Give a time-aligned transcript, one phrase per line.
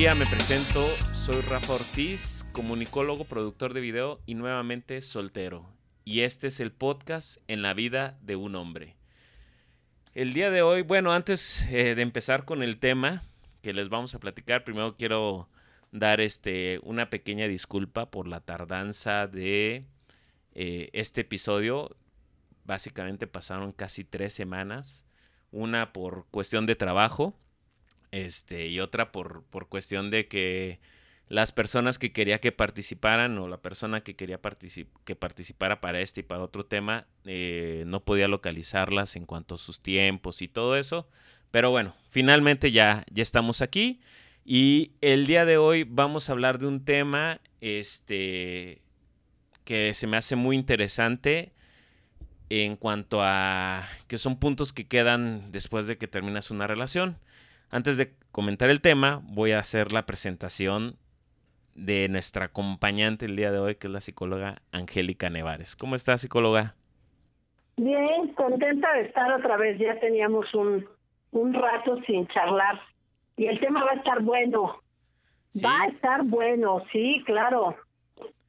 [0.00, 0.88] me presento.
[1.12, 5.68] Soy Rafa Ortiz, comunicólogo, productor de video y nuevamente soltero.
[6.06, 8.96] Y este es el podcast En la vida de un hombre.
[10.14, 13.24] El día de hoy, bueno, antes eh, de empezar con el tema
[13.60, 15.50] que les vamos a platicar, primero quiero
[15.92, 19.84] dar este, una pequeña disculpa por la tardanza de
[20.54, 21.94] eh, este episodio.
[22.64, 25.04] Básicamente pasaron casi tres semanas.
[25.52, 27.36] Una por cuestión de trabajo
[28.12, 30.80] este, y otra por, por cuestión de que
[31.30, 34.40] las personas que quería que participaran o la persona que quería
[35.04, 39.58] que participara para este y para otro tema eh, no podía localizarlas en cuanto a
[39.58, 41.08] sus tiempos y todo eso.
[41.52, 44.00] Pero bueno, finalmente ya, ya estamos aquí
[44.44, 48.82] y el día de hoy vamos a hablar de un tema este,
[49.64, 51.52] que se me hace muy interesante
[52.48, 57.18] en cuanto a que son puntos que quedan después de que terminas una relación.
[57.70, 60.96] Antes de comentar el tema, voy a hacer la presentación
[61.74, 65.76] de nuestra acompañante el día de hoy, que es la psicóloga Angélica Nevares.
[65.76, 66.74] ¿Cómo está, psicóloga?
[67.76, 69.78] Bien, contenta de estar otra vez.
[69.78, 70.86] Ya teníamos un,
[71.30, 72.80] un rato sin charlar
[73.36, 74.82] y el tema va a estar bueno.
[75.64, 77.76] Va a estar bueno, sí, claro.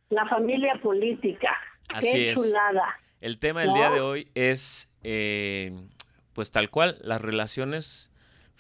[0.10, 1.56] La familia política.
[1.90, 2.36] Así Qué es.
[2.42, 3.00] chulada.
[3.22, 5.72] El tema del día de hoy es, eh,
[6.34, 8.11] pues tal cual, las relaciones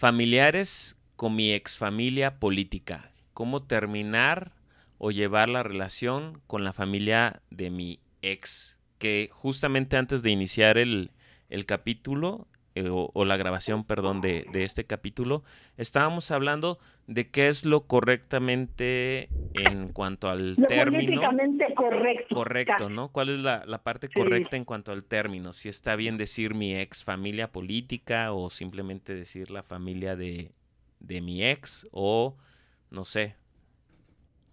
[0.01, 3.11] familiares con mi exfamilia política.
[3.35, 4.51] Cómo terminar
[4.97, 8.79] o llevar la relación con la familia de mi ex.
[8.97, 11.11] Que justamente antes de iniciar el,
[11.49, 15.43] el capítulo, eh, o, o, la grabación, perdón, de, de, este capítulo,
[15.77, 21.21] estábamos hablando de qué es lo correctamente en cuanto al lo término.
[21.75, 22.35] correcto.
[22.35, 23.09] Correcto, ¿no?
[23.11, 24.13] ¿Cuál es la, la parte Sí.
[24.13, 25.51] correcta en cuanto al término?
[25.51, 30.51] Si está bien decir mi ex familia política o simplemente decir la familia de,
[30.99, 32.37] de mi ex o
[32.89, 33.35] no sé.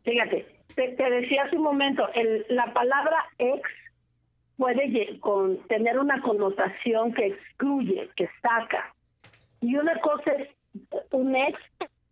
[0.05, 3.63] Fíjate, te, te decía hace un momento, el, la palabra ex
[4.59, 8.93] puede con, tener una connotación que excluye, que saca.
[9.63, 10.49] Y una cosa es
[11.13, 11.59] un ex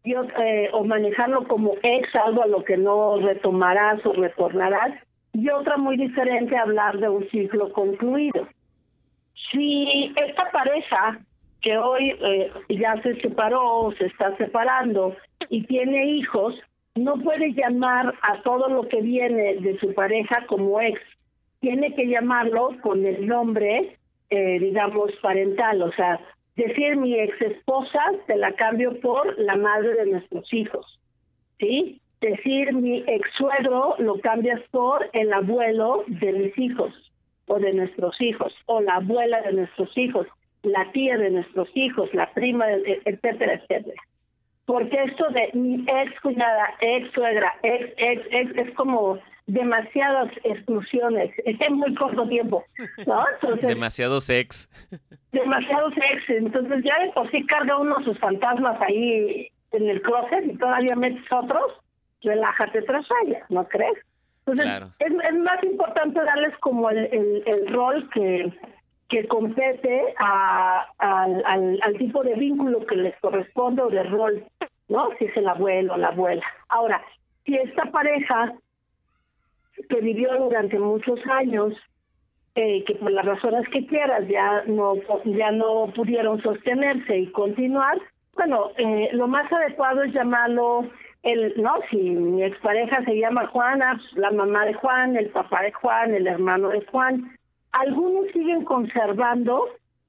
[0.04, 4.94] eh, o manejarlo como ex, algo a lo que no retomarás o retornarás.
[5.32, 8.48] Y otra muy diferente, hablar de un ciclo concluido.
[9.50, 11.18] Si esta pareja
[11.60, 15.16] que hoy eh, ya se separó o se está separando
[15.50, 16.54] y tiene hijos,
[16.94, 21.00] no puede llamar a todo lo que viene de su pareja como ex.
[21.60, 23.96] Tiene que llamarlo con el nombre,
[24.30, 25.82] eh, digamos, parental.
[25.82, 26.20] O sea,
[26.56, 30.98] decir mi ex esposa te la cambio por la madre de nuestros hijos.
[31.58, 32.00] ¿Sí?
[32.20, 36.92] Decir mi ex suegro lo cambias por el abuelo de mis hijos
[37.46, 40.26] o de nuestros hijos o la abuela de nuestros hijos,
[40.62, 44.02] la tía de nuestros hijos, la prima, etcétera, etcétera
[44.66, 51.30] porque esto de mi ex cuñada, ex suegra, ex, ex, ex, es como demasiadas exclusiones
[51.44, 52.64] en muy corto tiempo,
[53.06, 53.24] ¿no?
[53.34, 54.68] Entonces, Demasiados ex.
[55.32, 60.44] demasiados ex, entonces ya de por sí carga uno sus fantasmas ahí en el closet
[60.46, 61.72] y todavía metes otros,
[62.22, 63.98] relájate tras ella, ¿no crees?
[64.40, 64.90] Entonces, Claro.
[65.00, 68.52] es, es más importante darles como el, el, el rol que,
[69.08, 74.44] que compete a, al, al, al tipo de vínculo que les corresponde o de rol,
[74.88, 75.10] ¿no?
[75.18, 76.44] Si es el abuelo o la abuela.
[76.68, 77.02] Ahora,
[77.44, 78.54] si esta pareja
[79.88, 81.74] que vivió durante muchos años,
[82.54, 84.94] eh, que por las razones que quieras ya no
[85.24, 87.98] ya no pudieron sostenerse y continuar,
[88.34, 90.88] bueno, eh, lo más adecuado es llamarlo
[91.22, 95.72] el, no, si mi expareja se llama Juana, la mamá de Juan, el papá de
[95.72, 97.36] Juan, el hermano de Juan,
[97.72, 99.68] algunos siguen conservando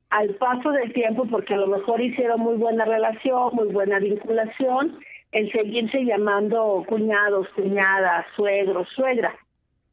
[0.10, 5.00] al paso del tiempo porque a lo mejor hicieron muy buena relación, muy buena vinculación,
[5.32, 9.36] el seguirse llamando cuñados, cuñadas, suegros, suegra.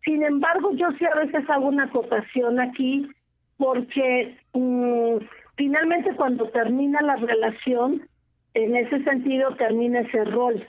[0.04, 3.08] Sin embargo, yo sí a veces hago una acotación aquí
[3.56, 5.16] porque mm,
[5.56, 8.06] finalmente cuando termina la relación,
[8.54, 10.64] en ese sentido termina ese rol.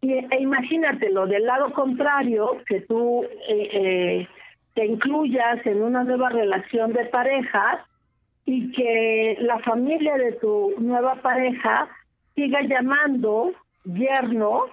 [0.00, 4.28] Y, e imagínatelo, del lado contrario, que tú eh, eh,
[4.74, 7.86] te incluyas en una nueva relación de pareja
[8.44, 11.88] y que la familia de tu nueva pareja
[12.34, 13.52] siga llamando
[13.84, 14.64] yerno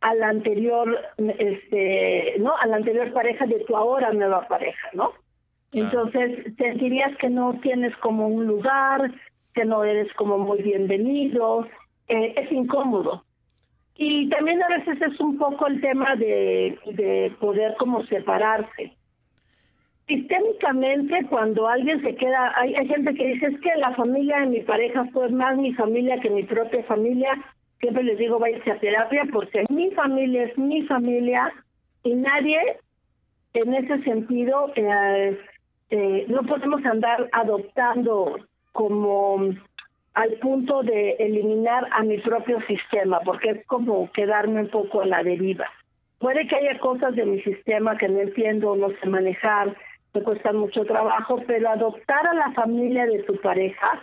[0.00, 0.98] a la anterior
[1.38, 5.12] este no a la anterior pareja de tu ahora nueva pareja no
[5.72, 5.86] Claro.
[5.86, 9.10] entonces sentirías que no tienes como un lugar
[9.54, 11.66] que no eres como muy bienvenido
[12.08, 13.24] eh, es incómodo.
[13.94, 18.96] Y también a veces es un poco el tema de, de poder como separarse
[20.06, 24.46] sistémicamente cuando alguien se queda hay, hay gente que dice es que la familia de
[24.46, 27.30] mi pareja fue más mi familia que mi propia familia
[27.80, 31.52] siempre les digo, váyanse a terapia porque mi familia es mi familia
[32.04, 32.58] y nadie
[33.54, 35.38] en ese sentido eh,
[35.90, 38.38] eh, no podemos andar adoptando
[38.72, 39.52] como
[40.14, 45.06] al punto de eliminar a mi propio sistema, porque es como quedarme un poco a
[45.06, 45.66] la deriva.
[46.18, 49.76] Puede que haya cosas de mi sistema que no entiendo, no sé manejar,
[50.14, 54.02] me cuesta mucho trabajo, pero adoptar a la familia de tu pareja,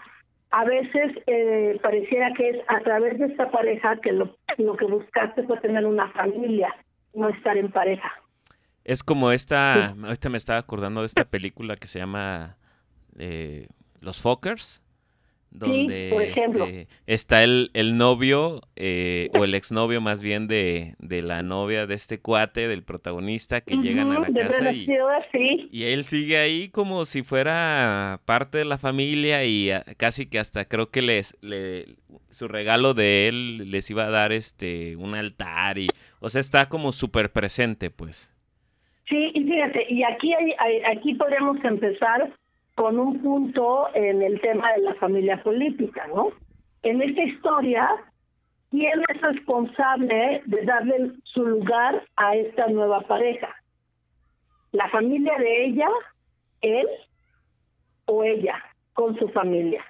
[0.52, 4.86] a veces eh, pareciera que es a través de esta pareja que lo, lo que
[4.86, 6.74] buscaste fue tener una familia,
[7.14, 8.12] no estar en pareja.
[8.84, 12.58] Es como esta, ahorita me estaba acordando de esta película que se llama
[13.20, 13.68] eh,
[14.00, 14.82] Los Fockers
[15.52, 21.42] donde este, está el, el novio eh, o el exnovio más bien de, de, la
[21.42, 24.88] novia de este cuate, del protagonista, que llegan a la casa y,
[25.72, 30.66] y, él sigue ahí como si fuera parte de la familia y casi que hasta
[30.66, 31.96] creo que les, le,
[32.30, 35.88] su regalo de él les iba a dar este un altar y,
[36.20, 38.34] o sea, está como súper presente, pues.
[39.08, 42.32] Sí, y fíjate, y aquí, hay, aquí podemos empezar
[42.80, 46.32] con un punto en el tema de la familia política, ¿no?
[46.82, 47.90] En esta historia,
[48.72, 53.54] ¿quién es responsable de darle su lugar a esta nueva pareja?
[54.72, 55.90] ¿La familia de ella,
[56.62, 56.88] él
[58.06, 58.56] o ella
[58.94, 59.84] con su familia?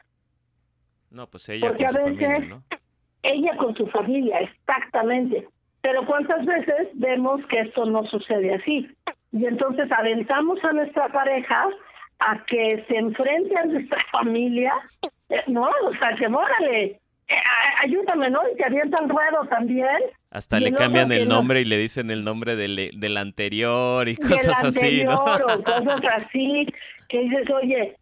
[1.12, 2.62] No, pues ella Porque con a veces familia,
[3.22, 5.48] ella con su familia, exactamente.
[5.82, 8.88] Pero cuántas veces vemos que esto no sucede así.
[9.32, 11.70] Y entonces aventamos a nuestra pareja
[12.20, 14.74] a que se enfrente a nuestra familia,
[15.30, 17.00] eh, no, o sea, que mórale,
[17.30, 17.36] eh,
[17.84, 18.42] ayúdame, ¿no?
[18.52, 19.98] Y que avienta el ruedo también.
[20.32, 24.64] Hasta le cambian el nombre y le dicen el nombre del, del anterior y cosas
[24.64, 25.16] así, ¿no?
[25.16, 26.68] o cosas así,
[27.08, 27.96] que dices, oye,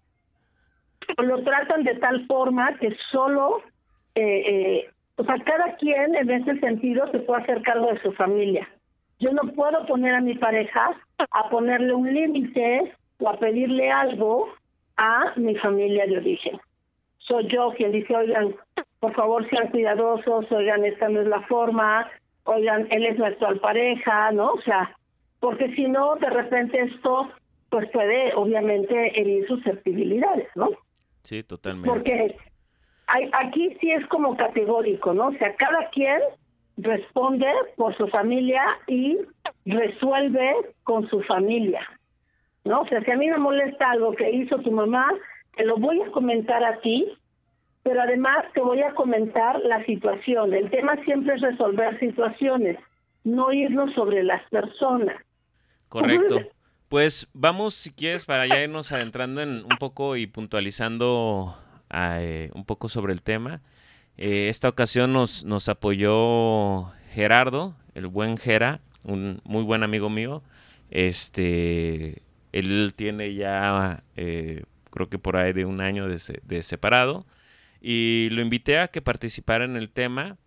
[1.18, 3.62] lo tratan de tal forma que solo,
[4.16, 8.12] eh, eh, o sea, cada quien en ese sentido se puede hacer cargo de su
[8.14, 8.68] familia.
[9.20, 10.92] Yo no puedo poner a mi pareja
[11.32, 14.50] a ponerle un límite o a pedirle algo
[14.98, 16.60] a mi familia de origen.
[17.20, 18.56] Soy yo quien dice, oigan,
[19.00, 22.10] por favor sean cuidadosos, oigan, esta no es la forma,
[22.46, 24.54] oigan, él es nuestra pareja, ¿no?
[24.54, 24.96] O sea,
[25.40, 27.30] porque si no, de repente esto
[27.70, 30.70] pues puede obviamente herir susceptibilidades, ¿no?
[31.24, 31.90] Sí, totalmente.
[31.90, 32.38] Porque
[33.08, 35.28] hay, aquí sí es como categórico, ¿no?
[35.28, 36.22] O sea, cada quien
[36.78, 39.18] responde por su familia y
[39.66, 41.82] resuelve con su familia.
[42.68, 42.82] ¿No?
[42.82, 45.08] O sea, si a mí me molesta algo que hizo tu mamá,
[45.56, 47.08] te lo voy a comentar a ti,
[47.84, 50.54] pero además te voy a comentar la situación.
[50.54, 52.78] El tema siempre es resolver situaciones,
[53.24, 55.16] no irnos sobre las personas.
[55.90, 56.42] Correcto.
[56.90, 61.56] Pues vamos, si quieres, para ya irnos adentrando en un poco y puntualizando
[61.94, 63.62] eh, un poco sobre el tema.
[64.18, 70.44] Eh, esta ocasión nos, nos apoyó Gerardo, el buen Gera, un muy buen amigo mío.
[70.90, 72.22] Este,
[72.52, 77.26] él tiene ya, eh, creo que por ahí de un año de, separado.
[77.82, 80.38] Y lo invité a que participara en el tema.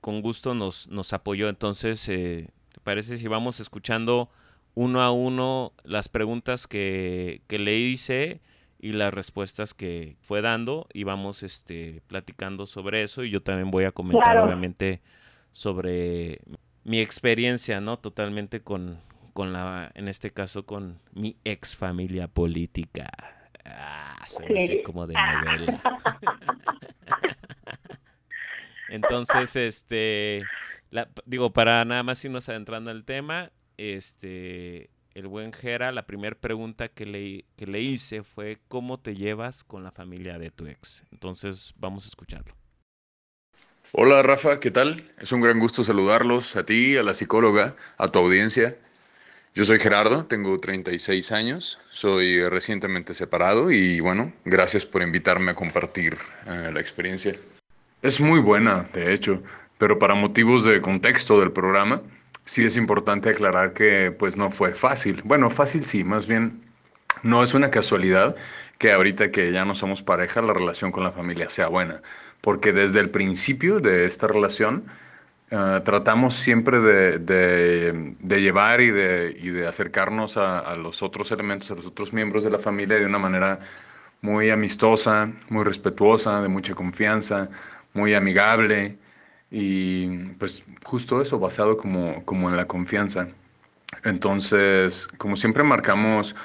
[0.00, 1.48] Con gusto nos, nos apoyó.
[1.48, 4.30] Entonces, eh, ¿te parece si vamos escuchando
[4.74, 8.40] uno a uno las preguntas que, le hice
[8.78, 13.72] y las respuestas que fue dando y vamos este, platicando sobre eso y yo también
[13.72, 15.00] voy a comentar obviamente
[15.52, 16.40] sobre
[16.84, 17.98] mi experiencia, ¿no?
[17.98, 19.00] Totalmente con,
[19.38, 23.08] con la, en este caso, con mi ex familia política.
[23.64, 25.80] Ah, así como de novela.
[28.88, 30.42] Entonces, este,
[31.24, 36.88] digo, para nada más irnos adentrando al tema, este, el buen Jera, la primera pregunta
[36.88, 41.04] que le, que le hice fue, ¿cómo te llevas con la familia de tu ex?
[41.12, 42.56] Entonces, vamos a escucharlo.
[43.92, 45.12] Hola Rafa, ¿qué tal?
[45.20, 48.76] Es un gran gusto saludarlos a ti, a la psicóloga, a tu audiencia.
[49.54, 55.54] Yo soy Gerardo, tengo 36 años, soy recientemente separado y bueno, gracias por invitarme a
[55.54, 57.34] compartir eh, la experiencia.
[58.02, 59.42] Es muy buena, de hecho,
[59.78, 62.02] pero para motivos de contexto del programa,
[62.44, 65.22] sí es importante aclarar que pues no fue fácil.
[65.24, 66.62] Bueno, fácil sí, más bien
[67.22, 68.36] no es una casualidad
[68.78, 72.00] que ahorita que ya no somos pareja la relación con la familia sea buena,
[72.40, 74.84] porque desde el principio de esta relación
[75.50, 82.12] Ah, tratamos siempre de, llevar y de, acercarnos a, los otros elementos, a los otros
[82.12, 83.58] miembros de la familia de una manera
[84.20, 87.48] muy amistosa, muy respetuosa, de mucha confianza,
[87.94, 88.98] muy amigable
[89.50, 90.06] y
[90.38, 93.28] pues justo eso, basado como, como en la confianza.
[94.04, 96.36] Entonces, como siempre marcamos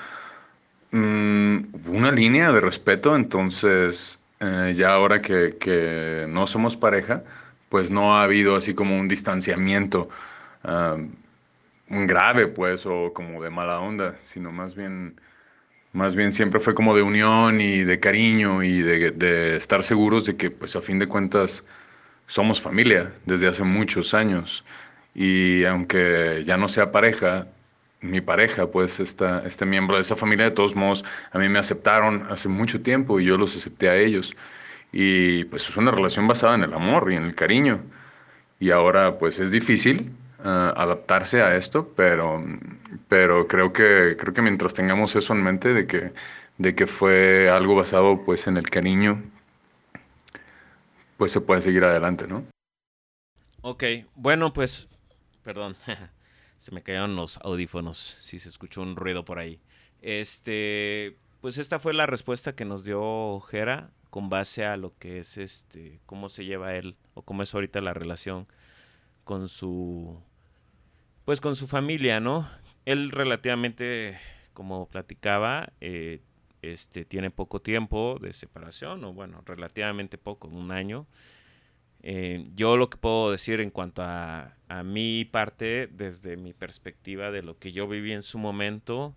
[0.91, 1.57] mm,
[1.89, 7.23] una línea de respeto, entonces eh, ya ahora que, que no somos pareja,
[7.73, 10.07] pues no ha habido así como un distanciamiento
[11.89, 15.19] grave, pues, o como de mala onda, sino más bien,
[15.93, 20.25] más bien siempre fue como de unión y de cariño y de, de estar seguros
[20.25, 21.65] de que, pues, a fin de cuentas,
[22.27, 24.65] somos familia desde hace muchos años.
[25.15, 27.47] Y aunque ya no sea pareja,
[28.01, 31.59] mi pareja, pues esta, este miembro de esa familia, de todos modos, a mí me
[31.59, 34.35] aceptaron hace mucho tiempo y yo los acepté a ellos.
[34.93, 37.81] Y pues es una relación basada en el amor y en el cariño.
[38.59, 40.11] Y ahora pues es difícil
[40.43, 42.41] ah, adaptarse a esto, pero,
[43.09, 46.13] pero creo, que, creo que mientras tengamos eso en mente de que,
[46.59, 49.21] de que fue algo basado pues en el cariño,
[51.17, 52.45] pues se puede seguir adelante, ¿no?
[53.61, 53.83] Ok,
[54.15, 54.87] bueno pues,
[55.43, 55.75] perdón.
[56.63, 59.59] Se me cayeron los audífonos, si se escuchó un ruido por ahí.
[60.01, 65.17] Este, pues esta fue la respuesta que nos dio Jera con base a lo que
[65.17, 68.45] es este, cómo se lleva él o cómo es ahorita la relación
[69.23, 70.21] con su,
[71.25, 72.47] pues con su familia, ¿no?
[72.85, 74.19] Él relativamente,
[74.53, 76.21] como platicaba, eh,
[76.61, 81.07] este, tiene poco tiempo de separación, o bueno, relativamente poco, un año.
[82.03, 87.31] Eh, yo lo que puedo decir en cuanto a, a, mi parte, desde mi perspectiva
[87.31, 89.15] de lo que yo viví en su momento,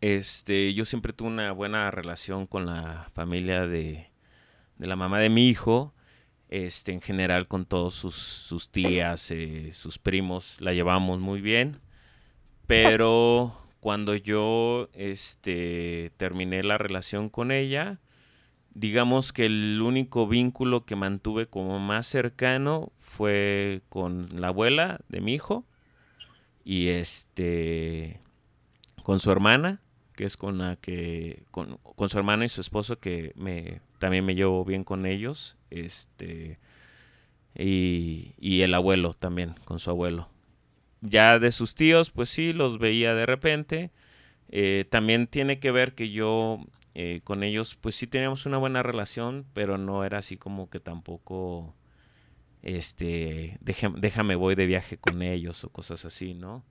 [0.00, 4.10] este, yo siempre tuve una buena relación con la familia de,
[4.78, 5.94] de la mamá de mi hijo,
[6.48, 11.80] este, en general con todos sus, sus tías, eh, sus primos, la llevamos muy bien,
[12.66, 18.00] pero cuando yo este, terminé la relación con ella,
[18.74, 25.20] digamos que el único vínculo que mantuve como más cercano fue con la abuela de
[25.20, 25.64] mi hijo
[26.64, 28.20] y este
[29.02, 29.83] con su hermana
[30.14, 31.78] que es con la que con,
[32.08, 36.58] su hermana y su esposo que me también me llevo bien con ellos este
[37.54, 40.28] y, y el abuelo también con su abuelo
[41.00, 43.90] ya de sus tíos pues sí los veía de repente
[44.48, 46.60] eh, también tiene que ver que yo
[46.94, 50.78] eh, con ellos pues sí teníamos una buena relación, pero no era así como que
[50.78, 51.74] tampoco,
[52.62, 56.64] este, déjame, voy de viaje con ellos o cosas así, ¿no?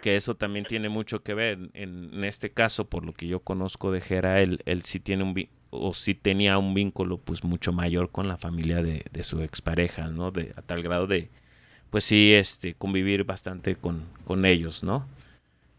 [0.00, 1.58] Que eso también tiene mucho que ver.
[1.74, 5.34] En, este caso, por lo que yo conozco de Jera, él, él sí tiene un
[5.70, 10.08] o sí tenía un vínculo pues mucho mayor con la familia de, de su expareja,
[10.08, 10.32] ¿no?
[10.32, 11.30] De, a tal grado de,
[11.90, 15.06] pues sí, este, convivir bastante con, con ellos, ¿no?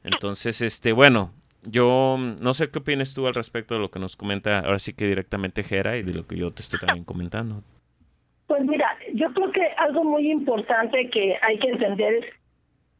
[0.03, 1.31] Entonces, este, bueno,
[1.63, 4.93] yo no sé qué opinas tú al respecto de lo que nos comenta ahora sí
[4.93, 7.63] que directamente Jera y de lo que yo te estoy también comentando.
[8.48, 12.25] Pues mira, yo creo que algo muy importante que hay que entender es,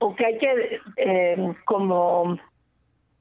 [0.02, 2.38] o que hay que eh, como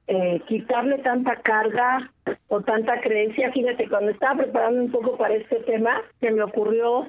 [0.07, 2.11] eh, quitarle tanta carga
[2.49, 3.51] o tanta creencia.
[3.51, 7.07] Fíjate, cuando estaba preparando un poco para este tema, se me ocurrió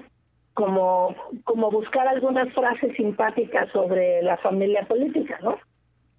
[0.55, 1.15] como,
[1.45, 5.59] como buscar algunas frases simpáticas sobre la familia política, ¿no?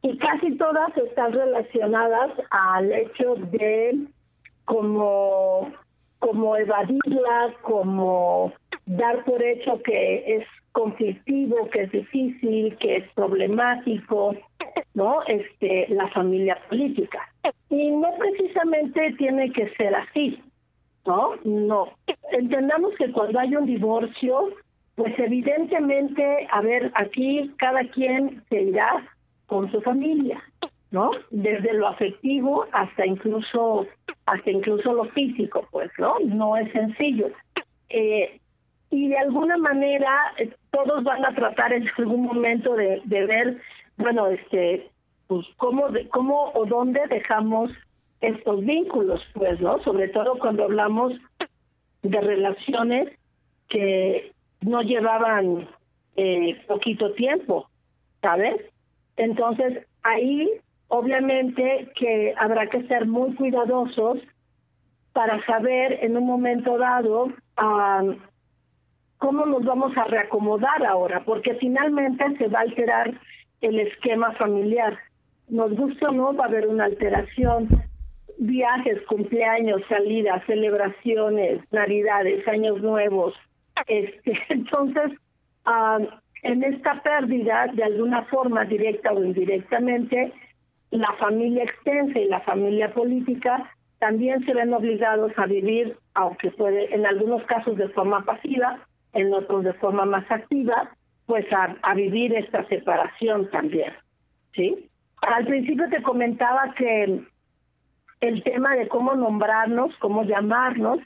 [0.04, 3.98] y casi todas están relacionadas al hecho de
[4.66, 5.72] como
[6.20, 8.54] como evadirla, como
[8.86, 14.36] dar por hecho que es conflictivo, que es difícil, que es problemático,
[14.94, 15.24] ¿no?
[15.28, 17.20] Este, la familia política.
[17.70, 20.40] Y no precisamente tiene que ser así,
[21.06, 21.36] ¿no?
[21.44, 21.88] No.
[22.32, 24.50] Entendamos que cuando hay un divorcio,
[24.96, 29.08] pues evidentemente, a ver, aquí cada quien se irá
[29.48, 30.44] con su familia,
[30.92, 31.12] ¿no?
[31.32, 33.88] Desde lo afectivo hasta incluso
[34.26, 36.16] hasta incluso lo físico, pues, ¿no?
[36.26, 37.30] No es sencillo.
[37.90, 38.40] Eh,
[38.90, 40.34] y de alguna manera
[40.74, 43.62] todos van a tratar en algún momento de, ver,
[43.98, 44.90] bueno, este,
[45.28, 47.72] pues cómo, de, cómo o dónde dejamos
[48.22, 49.82] estos vínculos, pues, ¿no?
[49.84, 51.14] Sobre todo cuando hablamos
[52.02, 53.14] de relaciones
[53.70, 55.70] que no llevaban
[56.16, 57.70] eh, poquito tiempo,
[58.22, 58.56] ¿sabes?
[59.16, 60.50] Entonces, ahí
[60.88, 64.18] obviamente que habrá que ser muy cuidadosos
[65.12, 67.28] para saber en un momento dado
[69.24, 73.14] cómo nos vamos a reacomodar ahora, porque finalmente se va a alterar
[73.62, 75.00] el esquema familiar.
[75.48, 77.70] Nos gusta o no, va a haber una alteración.
[78.38, 83.34] Viajes, cumpleaños, salidas, celebraciones, navidades, años nuevos.
[83.88, 85.14] Este, entonces,
[86.42, 90.34] en esta pérdida, de alguna forma, directa o indirectamente,
[90.92, 96.94] la familia extensa y la familia política también se ven obligados a vivir, aunque puede
[96.94, 100.92] en algunos casos de forma pasiva, en otros de forma más activa,
[101.26, 103.94] pues a, a vivir esta separación también,
[104.54, 104.90] ¿sí?
[105.22, 107.24] Al principio te comentaba que
[108.22, 111.00] el tema de cómo nombrarnos, cómo llamarnos,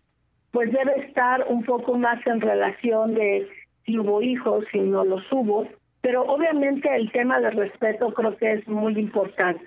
[0.52, 3.48] pues debe estar un poco más en relación de
[3.86, 5.68] si hubo hijos, si no los hubo,
[6.02, 9.66] pero obviamente el tema del respeto creo que es muy importante,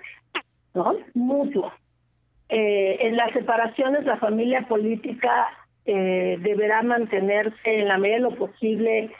[0.73, 0.95] ¿no?
[1.13, 1.71] Mutuo.
[2.49, 5.47] Eh, en las separaciones la familia política
[5.85, 9.11] eh, deberá mantenerse en la medida de lo posible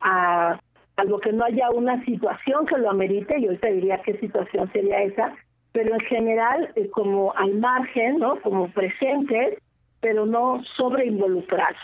[0.00, 0.58] a
[0.96, 5.02] algo que no haya una situación que lo amerite, yo te diría qué situación sería
[5.02, 5.32] esa,
[5.72, 8.40] pero en general eh, como al margen, ¿no?
[8.40, 9.58] Como presentes,
[10.00, 11.76] pero no sobre involucrados,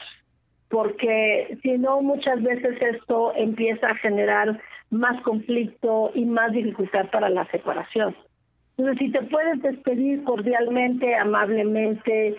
[0.68, 4.60] porque si no muchas veces esto empieza a generar
[4.90, 8.16] más conflicto y más dificultad para la separación.
[8.76, 12.36] Entonces, si te puedes despedir cordialmente, amablemente,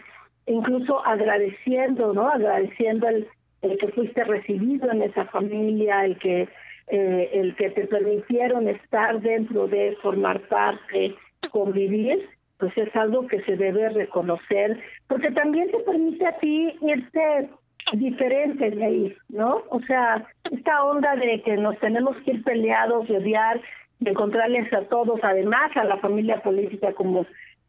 [0.47, 2.29] incluso agradeciendo, ¿no?
[2.29, 3.27] Agradeciendo el,
[3.61, 6.47] el que fuiste recibido en esa familia, el que
[6.87, 11.15] eh, el que te permitieron estar dentro de formar parte,
[11.51, 17.49] convivir, pues es algo que se debe reconocer, porque también te permite a ti irte
[17.93, 19.63] diferente de ahí, ¿no?
[19.69, 23.61] O sea, esta onda de que nos tenemos que ir peleados, de odiar,
[23.99, 27.25] de encontrarles a todos, además a la familia política como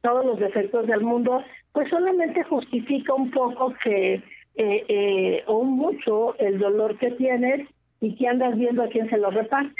[0.06, 4.22] todos los defectos del mundo, pues solamente justifica un poco que, eh,
[4.88, 7.68] eh, o mucho, el dolor que tienes
[8.00, 9.75] y que andas viendo a quién se lo reparte,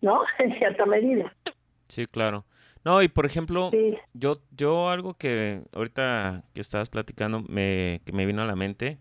[0.00, 0.22] ¿no?
[0.40, 1.32] En cierta medida.
[1.86, 2.44] Sí, claro.
[2.84, 3.70] No, y por ejemplo,
[4.12, 8.98] yo, yo algo que ahorita que estabas platicando me, que me vino a la mente,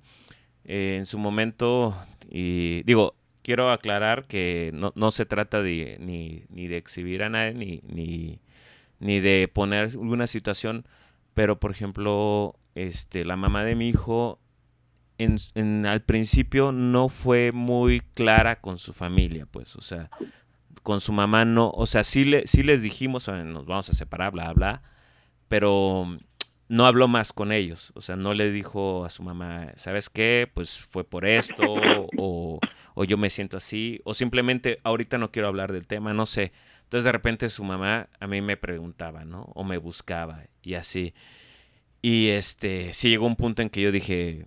[0.65, 1.95] eh, en su momento,
[2.29, 7.29] y digo, quiero aclarar que no, no se trata de, ni, ni de exhibir a
[7.29, 8.39] nadie, ni, ni,
[9.03, 10.87] ni de poner alguna situación,
[11.33, 14.39] pero por ejemplo, este, la mamá de mi hijo
[15.17, 20.09] en, en, al principio no fue muy clara con su familia, pues, o sea,
[20.83, 24.31] con su mamá no, o sea, sí, le, sí les dijimos, nos vamos a separar,
[24.31, 24.81] bla, bla,
[25.49, 26.17] pero
[26.69, 30.49] no habló más con ellos, o sea, no le dijo a su mamá, ¿sabes qué?
[30.53, 31.75] Pues fue por esto,
[32.17, 32.59] o,
[32.95, 36.53] o yo me siento así, o simplemente ahorita no quiero hablar del tema, no sé.
[36.93, 39.49] Entonces de repente su mamá a mí me preguntaba, ¿no?
[39.55, 41.15] O me buscaba y así.
[42.03, 44.45] Y este, sí llegó un punto en que yo dije,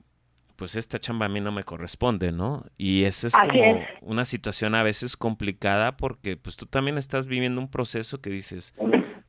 [0.54, 2.64] pues esta chamba a mí no me corresponde, ¿no?
[2.78, 7.60] Y esa es como una situación a veces complicada porque pues tú también estás viviendo
[7.60, 8.76] un proceso que dices,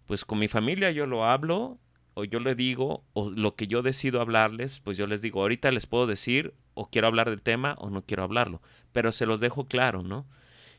[0.06, 1.80] pues con mi familia yo lo hablo
[2.14, 5.72] o yo le digo o lo que yo decido hablarles, pues yo les digo, ahorita
[5.72, 9.40] les puedo decir o quiero hablar del tema o no quiero hablarlo, pero se los
[9.40, 10.28] dejo claro, ¿no?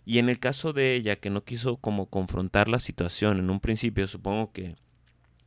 [0.08, 3.60] Y en el caso de ella que no quiso como confrontar la situación en un
[3.60, 4.74] principio, supongo que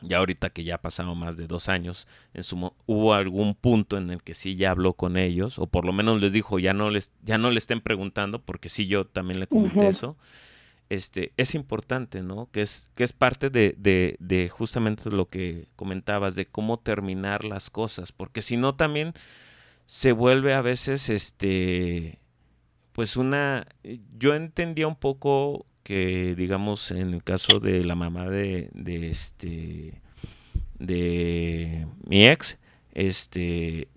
[0.03, 3.97] ya ahorita que ya ha pasado más de dos años, en su, hubo algún punto
[3.97, 6.73] en el que sí ya habló con ellos, o por lo menos les dijo, ya
[6.73, 10.15] no les, ya no le estén preguntando, porque sí yo también le comenté eso.
[10.89, 12.47] Este, es importante, ¿no?
[12.51, 17.45] Que es, que es parte de, de, de, justamente lo que comentabas, de cómo terminar
[17.45, 19.13] las cosas, porque si no también
[19.87, 22.20] se vuelve a veces, este,
[22.93, 23.67] pues una,
[24.17, 30.01] yo entendía un poco que digamos en el caso de la mamá de, de este
[30.79, 32.59] de mi ex
[32.93, 33.87] este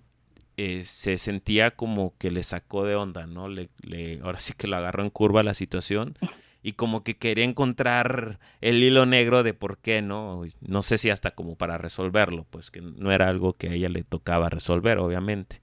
[0.57, 4.67] eh, se sentía como que le sacó de onda no le, le, ahora sí que
[4.67, 6.17] lo agarró en curva la situación
[6.63, 11.09] y como que quería encontrar el hilo negro de por qué no no sé si
[11.09, 14.97] hasta como para resolverlo pues que no era algo que a ella le tocaba resolver
[14.97, 15.61] obviamente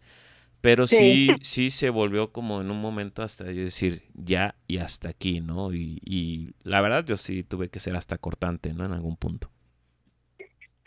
[0.62, 1.28] pero sí.
[1.42, 5.74] sí, se volvió como en un momento hasta decir ya y hasta aquí, ¿no?
[5.74, 8.86] Y, y la verdad yo sí tuve que ser hasta cortante, ¿no?
[8.86, 9.50] En algún punto.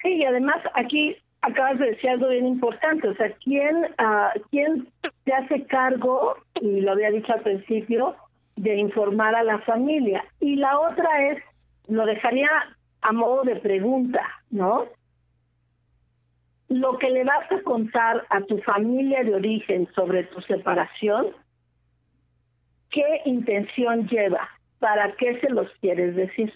[0.01, 4.87] Sí, y además aquí acabas de decir algo bien importante, o sea, ¿quién, uh, ¿quién
[5.25, 8.15] se hace cargo, y lo había dicho al principio,
[8.55, 10.23] de informar a la familia?
[10.39, 11.43] Y la otra es,
[11.87, 12.49] lo dejaría
[13.01, 14.85] a modo de pregunta, ¿no?
[16.75, 21.27] Lo que le vas a contar a tu familia de origen sobre tu separación,
[22.91, 24.49] ¿qué intención lleva?
[24.79, 26.51] ¿Para qué se los quieres decir?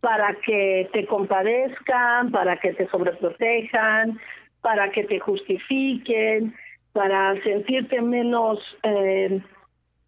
[0.00, 2.30] ¿Para que te compadezcan?
[2.30, 4.18] ¿Para que te sobreprotejan?
[4.62, 6.54] ¿Para que te justifiquen?
[6.94, 9.42] ¿Para sentirte menos eh,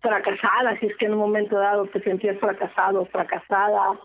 [0.00, 0.80] fracasada?
[0.80, 4.00] Si es que en un momento dado te sentías fracasado o fracasada.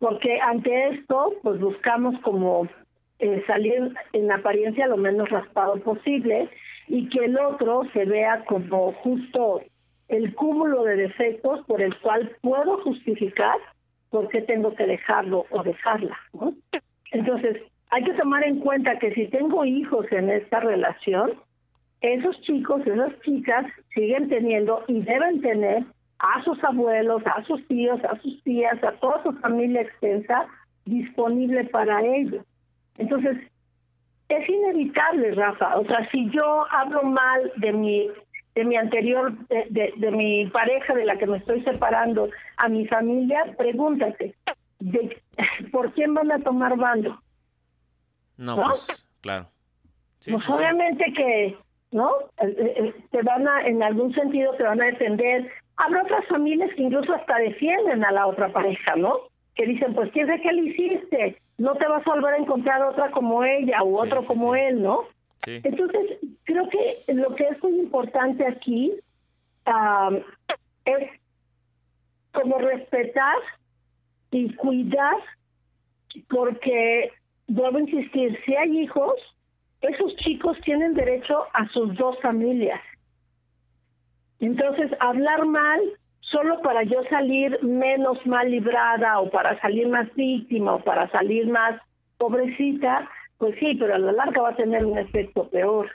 [0.00, 2.68] Porque ante esto, pues buscamos como
[3.18, 6.48] eh, salir en apariencia lo menos raspado posible
[6.88, 9.62] y que el otro se vea como justo
[10.08, 13.56] el cúmulo de defectos por el cual puedo justificar
[14.10, 16.16] por qué tengo que dejarlo o dejarla.
[17.12, 21.32] Entonces, hay que tomar en cuenta que si tengo hijos en esta relación,
[22.00, 25.84] esos chicos, esas chicas siguen teniendo y deben tener
[26.18, 30.46] a sus abuelos, a sus tíos, a sus tías, a toda su familia extensa
[30.84, 32.44] disponible para ellos.
[32.98, 33.38] Entonces,
[34.28, 35.76] es inevitable, Rafa.
[35.76, 38.10] O sea, si yo hablo mal de mi
[38.56, 42.86] de mi anterior, de, de, mi pareja de la que me estoy separando a mi
[42.86, 44.34] familia, pregúntate,
[44.78, 45.22] de,
[45.72, 47.20] ¿por quién van a tomar bando?
[48.38, 48.86] No, pues,
[49.20, 49.46] claro.
[50.24, 51.58] pues obviamente que,
[51.92, 52.10] ¿no?
[52.40, 55.50] Eh, eh, eh, te van a, en algún sentido te van a defender.
[55.76, 59.18] Habrá otras familias que incluso hasta defienden a la otra pareja, ¿no?
[59.56, 61.40] Que dicen, pues, ¿qué es que le hiciste?
[61.58, 65.04] No te vas a volver a encontrar otra como ella u otro como él, ¿no?
[65.46, 68.92] Entonces, creo que lo que es muy importante aquí
[70.84, 71.10] es
[72.32, 73.36] como respetar
[74.30, 75.16] y cuidar,
[76.28, 77.12] porque,
[77.46, 79.14] vuelvo a insistir, si hay hijos,
[79.80, 82.80] esos chicos tienen derecho a sus dos familias.
[84.40, 85.80] Entonces, hablar mal
[86.30, 91.46] solo para yo salir menos mal librada o para salir más víctima o para salir
[91.48, 91.80] más
[92.18, 93.08] pobrecita,
[93.38, 95.90] pues sí, pero a la larga va a tener un efecto peor.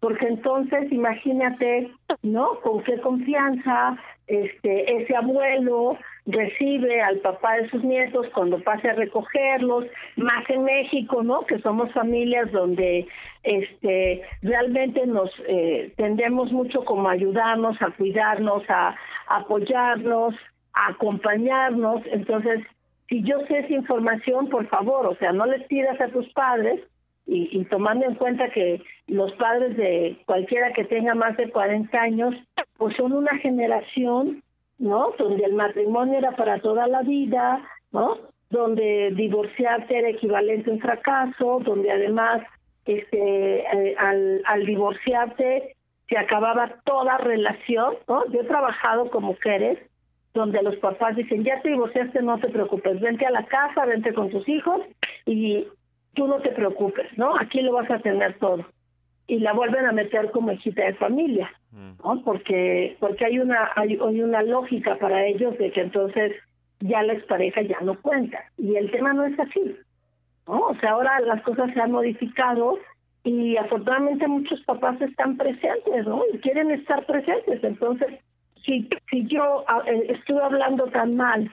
[0.00, 1.90] Porque entonces imagínate,
[2.22, 2.60] ¿no?
[2.60, 3.96] Con qué confianza
[4.28, 9.86] este ese abuelo recibe al papá de sus nietos cuando pase a recogerlos,
[10.16, 11.46] más en México, ¿no?
[11.46, 13.08] Que somos familias donde
[13.42, 18.94] este realmente nos eh, tendemos mucho como a ayudarnos, a cuidarnos, a
[19.28, 20.34] apoyarnos,
[20.72, 22.02] acompañarnos.
[22.06, 22.60] Entonces,
[23.08, 26.80] si yo sé esa información, por favor, o sea, no les pidas a tus padres
[27.30, 32.34] y, tomando en cuenta que los padres de cualquiera que tenga más de 40 años,
[32.78, 34.42] pues son una generación,
[34.78, 35.12] ¿no?
[35.18, 37.62] Donde el matrimonio era para toda la vida,
[37.92, 38.16] ¿no?
[38.48, 42.42] Donde divorciarte era equivalente a un fracaso, donde además
[42.86, 45.76] este eh, al, al divorciarte
[46.08, 48.26] se acababa toda relación, ¿no?
[48.30, 49.78] Yo he trabajado con mujeres
[50.34, 54.14] donde los papás dicen, ya te divorciaste, no te preocupes, vente a la casa, vente
[54.14, 54.80] con tus hijos
[55.26, 55.66] y
[56.14, 57.36] tú no te preocupes, ¿no?
[57.38, 58.64] Aquí lo vas a tener todo.
[59.26, 61.90] Y la vuelven a meter como hijita de familia, mm.
[62.02, 62.22] ¿no?
[62.24, 66.32] Porque porque hay una hay, una lógica para ellos de que entonces
[66.80, 68.38] ya la expareja ya no cuenta.
[68.56, 69.76] Y el tema no es así,
[70.46, 70.60] ¿no?
[70.60, 72.78] O sea, ahora las cosas se han modificado
[73.28, 76.22] y afortunadamente muchos papás están presentes, ¿no?
[76.32, 77.62] Y quieren estar presentes.
[77.62, 78.08] Entonces,
[78.64, 81.52] si, si yo eh, estuve hablando tan mal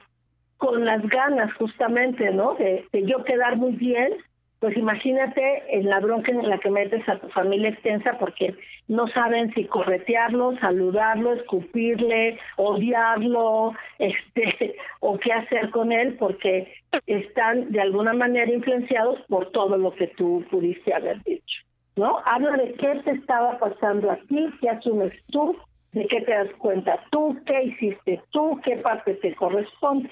[0.56, 2.54] con las ganas justamente, ¿no?
[2.54, 4.14] De, de yo quedar muy bien,
[4.58, 8.54] pues imagínate en la bronca en la que metes a tu familia extensa porque
[8.88, 16.72] no saben si corretearlo, saludarlo, escupirle, odiarlo, este, o qué hacer con él porque
[17.06, 21.65] están de alguna manera influenciados por todo lo que tú pudiste haber dicho.
[21.96, 22.20] ¿No?
[22.26, 25.56] Habla de qué te estaba pasando a ti, qué asumes tú
[25.96, 30.10] de qué te das cuenta tú, qué hiciste tú, qué parte te corresponde,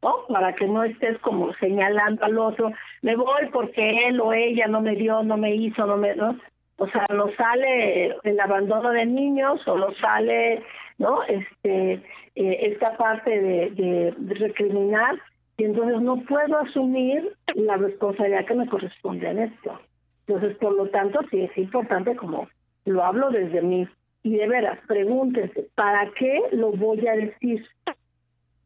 [0.00, 0.14] ¿no?
[0.28, 2.70] Para que no estés como señalando al otro,
[3.02, 6.38] me voy porque él o ella no me dio, no me hizo, no me, ¿no?
[6.76, 10.62] O sea, no sale el abandono de niños o no sale,
[10.98, 11.24] ¿no?
[11.24, 11.94] Este,
[12.36, 15.16] eh, esta parte de recriminar
[15.56, 19.80] y entonces no puedo asumir la responsabilidad que me corresponde en esto.
[20.28, 22.48] Entonces, por lo tanto, sí es importante como
[22.84, 23.88] lo hablo desde mí
[24.22, 27.66] y de veras, pregúntense, ¿para qué lo voy a decir?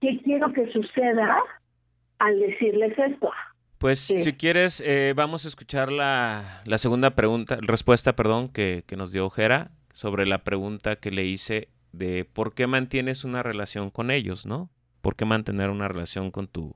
[0.00, 1.38] ¿Qué quiero que suceda
[2.18, 3.30] al decirles esto?
[3.78, 8.96] Pues si quieres, eh, vamos a escuchar la, la, segunda pregunta, respuesta, perdón, que, que
[8.96, 13.90] nos dio Jera sobre la pregunta que le hice de por qué mantienes una relación
[13.90, 14.70] con ellos, ¿no?
[15.00, 16.74] ¿Por qué mantener una relación con tu,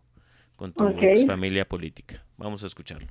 [0.57, 2.25] con tu ex familia política?
[2.37, 3.09] Vamos a escucharlo.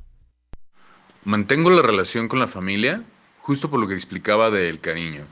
[1.26, 3.04] Mantengo la relación con la familia
[3.40, 5.26] justo por lo que explicaba del cariño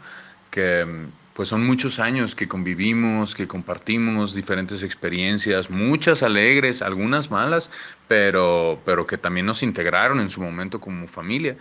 [0.54, 0.86] que
[1.34, 7.72] pues son muchos años que convivimos, que compartimos diferentes experiencias, muchas alegres, algunas malas,
[8.08, 11.58] pero, pero que también nos integraron en su momento como familia.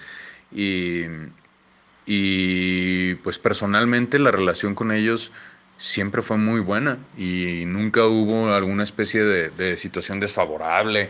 [0.55, 1.05] Y,
[2.05, 5.33] y pues personalmente la relación con ellos
[5.79, 11.09] siempre fue muy buena y nunca hubo alguna especie de, de situación desfavorable.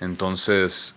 [0.00, 0.96] Entonces,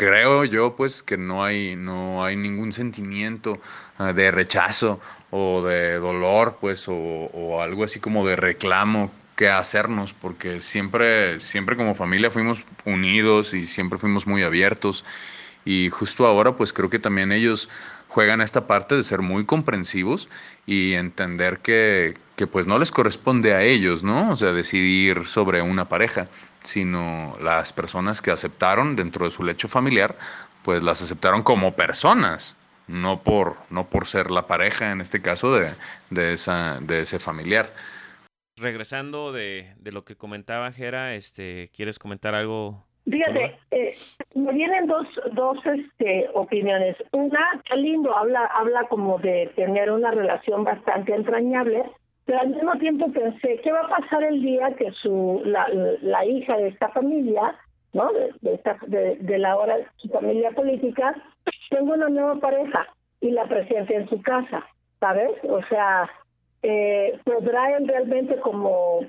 [0.00, 3.60] creo yo pues que no hay, no hay ningún sentimiento
[3.98, 10.14] ah, de rechazo o de dolor pues o, algo así como de reclamo que hacernos
[10.14, 15.04] porque siempre, siempre como familia fuimos unidos y siempre fuimos muy abiertos.
[15.66, 17.68] Y justo ahora pues creo que también ellos
[18.10, 20.28] juegan esta parte de ser muy comprensivos
[20.66, 24.30] y entender que, que pues no les corresponde a ellos, ¿no?
[24.30, 26.28] O sea, decidir sobre una pareja,
[26.62, 30.18] sino las personas que aceptaron dentro de su lecho familiar,
[30.64, 32.56] pues las aceptaron como personas,
[32.88, 35.72] no por, no por ser la pareja, en este caso, de,
[36.10, 37.72] de, esa, de ese familiar.
[38.56, 42.84] Regresando de, de, lo que comentaba Jera, este, ¿quieres comentar algo?
[43.10, 43.94] Fíjate, eh,
[44.34, 46.96] me vienen dos, dos este, opiniones.
[47.12, 51.84] Una, qué lindo, habla, habla como de tener una relación bastante entrañable,
[52.24, 55.66] pero al mismo tiempo pensé, ¿qué va a pasar el día que su la,
[56.02, 57.56] la hija de esta familia,
[57.92, 58.12] ¿no?
[58.12, 61.14] De, esta, de, de la hora su familia política,
[61.70, 62.86] tenga una nueva pareja
[63.20, 64.64] y la presente en su casa,
[65.00, 65.32] ¿sabes?
[65.48, 66.08] O sea,
[66.62, 69.00] eh, podrá él realmente como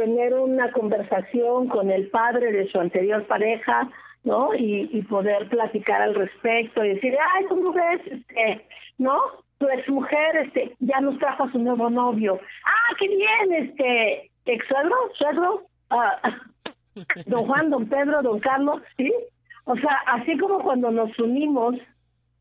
[0.00, 3.86] tener una conversación con el padre de su anterior pareja,
[4.24, 4.54] ¿no?
[4.54, 8.00] Y, poder platicar al respecto y decir, ay, ¿cómo ves?
[8.06, 9.18] Este, ¿No?
[9.58, 12.40] Tu ex mujer este, ya nos trajo a su nuevo novio.
[12.64, 16.18] Ah, qué bien, este, ex suegro, suegro, ah,
[17.26, 19.12] don Juan, don Pedro, don Carlos, ¿sí?
[19.64, 21.74] O sea, así como cuando nos unimos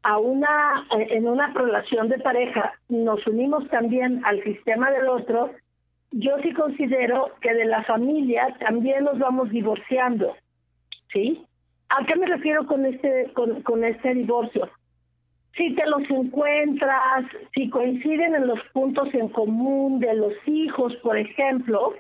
[0.04, 5.52] a una, en una relación de pareja, nos unimos también al sistema del otro,
[6.12, 10.36] yo sí considero que de la familia también nos vamos divorciando,
[11.14, 11.46] ¿sí?
[11.90, 14.70] ¿A qué me refiero con este con, este divorcio?
[15.56, 21.18] Si te los encuentras, si coinciden en los puntos en común de los hijos, por
[21.18, 21.94] ejemplo,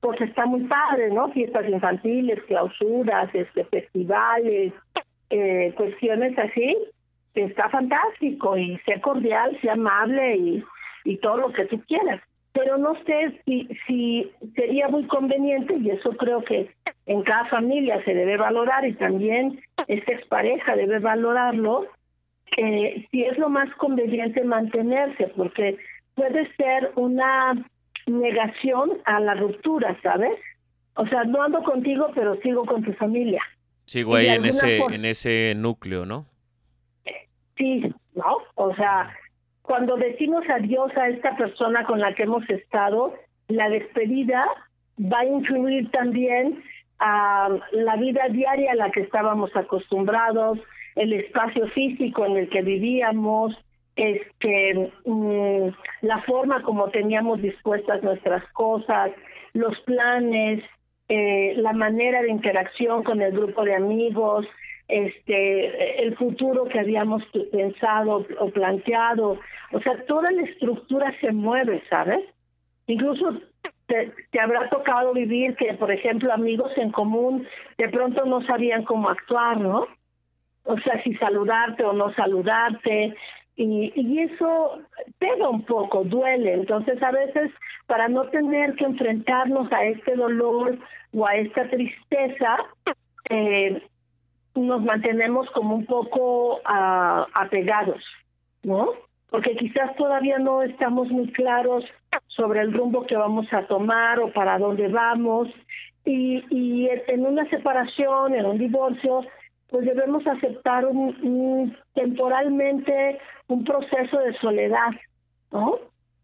[0.00, 1.30] pues está muy padre, ¿no?
[1.30, 4.72] Fiestas infantiles, clausuras, este, festivales,
[5.30, 6.76] eh, cuestiones así,
[7.34, 10.64] está fantástico y sea cordial, sea amable y,
[11.04, 12.20] y todo lo que tú quieras
[12.52, 16.70] pero no sé si, si sería muy conveniente, y eso creo que
[17.06, 21.86] en cada familia se debe valorar y también esta expareja debe valorarlo,
[22.58, 25.78] eh, si es lo más conveniente mantenerse, porque
[26.14, 27.54] puede ser una
[28.06, 30.38] negación a la ruptura, ¿sabes?
[30.94, 33.42] O sea, no ando contigo, pero sigo con tu familia.
[33.86, 36.26] Sigo ahí en ese, en ese núcleo, ¿no?
[37.56, 37.82] Sí,
[38.14, 38.38] ¿no?
[38.54, 39.14] O sea,
[39.62, 43.14] cuando decimos adiós a esta persona con la que hemos estado,
[43.48, 44.44] la despedida
[44.98, 46.62] va a incluir también
[46.98, 50.58] a la vida diaria a la que estábamos acostumbrados,
[50.94, 53.56] el espacio físico en el que vivíamos,
[53.96, 55.68] este, mm,
[56.02, 59.10] la forma como teníamos dispuestas nuestras cosas,
[59.52, 60.62] los planes,
[61.08, 64.46] eh, la manera de interacción con el grupo de amigos,
[64.88, 69.38] este el futuro que habíamos pensado o planteado.
[69.72, 72.20] O sea, toda la estructura se mueve, ¿sabes?
[72.86, 73.40] Incluso
[73.86, 77.46] te, habrá tocado vivir que, por ejemplo, amigos en común
[77.78, 79.86] de pronto no sabían cómo actuar, ¿no?
[80.64, 83.14] O sea, si saludarte o no saludarte.
[83.56, 84.80] Y, y eso
[85.18, 86.54] pega un poco, duele.
[86.54, 87.50] Entonces, a veces,
[87.86, 90.78] para no tener que enfrentarnos a este dolor
[91.12, 92.56] o a esta tristeza,
[93.28, 93.82] eh,
[94.54, 98.02] nos mantenemos como un poco uh, apegados,
[98.62, 98.90] ¿no?
[99.30, 101.84] Porque quizás todavía no estamos muy claros
[102.28, 105.48] sobre el rumbo que vamos a tomar o para dónde vamos.
[106.04, 109.24] Y, y en una separación, en un divorcio,
[109.70, 110.84] pues debemos aceptar
[111.94, 114.90] temporalmente un proceso de soledad,
[115.50, 115.78] ¿no?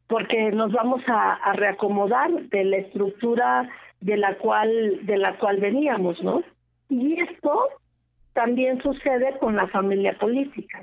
[0.06, 5.58] Porque nos vamos a, a reacomodar de la estructura de la cual de la cual
[5.58, 6.42] veníamos, ¿no?
[6.90, 7.68] Y esto
[8.38, 10.80] también sucede con la familia política.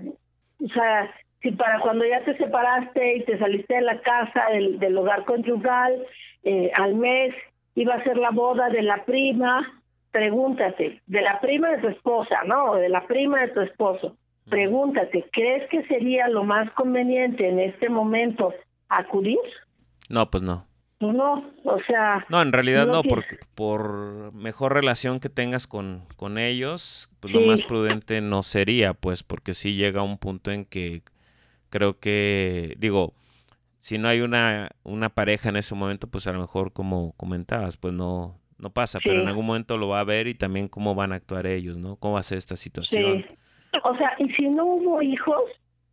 [0.62, 1.10] O sea,
[1.42, 5.24] si para cuando ya te separaste y te saliste de la casa, del, del hogar
[5.24, 6.06] conyugal,
[6.44, 7.34] eh, al mes
[7.76, 12.44] iba a ser la boda de la prima, pregúntate, de la prima de tu esposa,
[12.46, 12.76] ¿no?
[12.76, 14.18] De la prima de tu esposo.
[14.50, 18.54] Pregúntate, ¿crees que sería lo más conveniente en este momento
[18.90, 19.40] acudir?
[20.10, 20.66] No, pues no.
[21.00, 22.26] No, o sea...
[22.30, 27.40] No, en realidad no, porque por mejor relación que tengas con, con ellos, pues sí.
[27.40, 31.02] lo más prudente no sería, pues, porque sí llega un punto en que
[31.70, 33.14] creo que, digo,
[33.80, 37.76] si no hay una, una pareja en ese momento, pues a lo mejor como comentabas,
[37.76, 39.10] pues no, no pasa, sí.
[39.10, 41.78] pero en algún momento lo va a ver y también cómo van a actuar ellos,
[41.78, 41.98] ¿no?
[41.98, 43.26] ¿Cómo va a ser esta situación?
[43.28, 43.36] Sí.
[43.84, 45.44] O sea, y si no hubo hijos,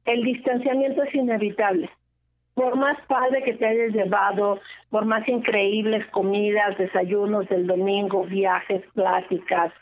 [0.05, 1.91] el distanciamiento es inevitable
[2.55, 4.61] por más padre que te hayas llevado,
[4.91, 9.73] por más increíbles comidas, desayunos del domingo, viajes, pláticas,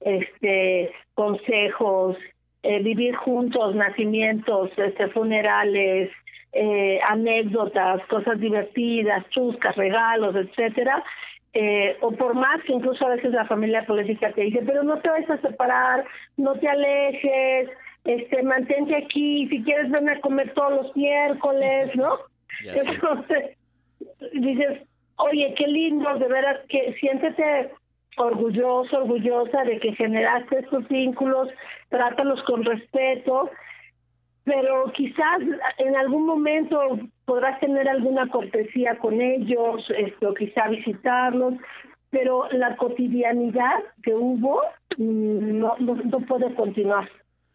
[0.00, 2.16] este, consejos,
[2.62, 6.10] eh, vivir juntos, nacimientos, este, funerales,
[6.52, 11.02] eh, anécdotas, cosas divertidas, chuscas, regalos, etcétera,
[11.54, 14.98] eh, o por más que incluso a veces la familia política te dice, pero no
[15.00, 16.04] te vayas a separar,
[16.36, 17.70] no te alejes,
[18.08, 22.16] este, mantente aquí, si quieres ven a comer todos los miércoles, ¿no?
[22.64, 23.58] Entonces,
[24.32, 27.70] dices, oye, qué lindo, de veras, que siéntete
[28.16, 31.50] orgulloso, orgullosa de que generaste estos vínculos,
[31.90, 33.50] trátalos con respeto,
[34.44, 35.40] pero quizás
[35.76, 41.54] en algún momento podrás tener alguna cortesía con ellos, esto, quizá visitarlos,
[42.08, 44.62] pero la cotidianidad que hubo
[44.96, 47.06] mm, no, no, no puede continuar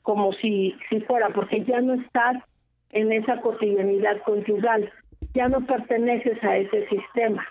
[0.04, 2.38] como si, si fuera, porque ya no estás
[2.92, 4.92] en esa cotidianidad conyugal,
[5.34, 7.44] ya no perteneces a ese sistema.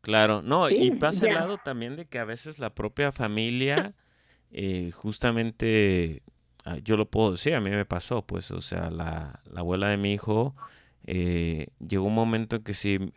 [0.00, 3.94] Claro, no, y pasa el lado también de que a veces la propia familia,
[4.52, 6.22] eh, justamente,
[6.64, 9.88] ah, yo lo puedo decir, a mí me pasó, pues, o sea, la, la abuela
[9.88, 10.54] de mi hijo,
[11.06, 13.12] eh, llegó un momento en que sí,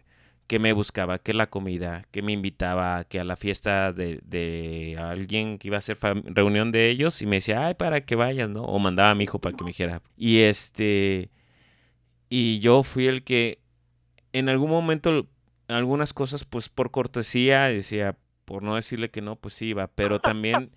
[0.52, 4.98] que me buscaba, que la comida, que me invitaba, que a la fiesta de, de
[5.00, 8.50] alguien que iba a hacer reunión de ellos y me decía, ay, para que vayas,
[8.50, 8.64] ¿no?
[8.64, 10.02] O mandaba a mi hijo para que me dijera.
[10.18, 11.30] Y este,
[12.28, 13.60] y yo fui el que
[14.34, 15.26] en algún momento
[15.70, 20.20] algunas cosas, pues por cortesía, decía, por no decirle que no, pues sí iba, pero
[20.20, 20.72] también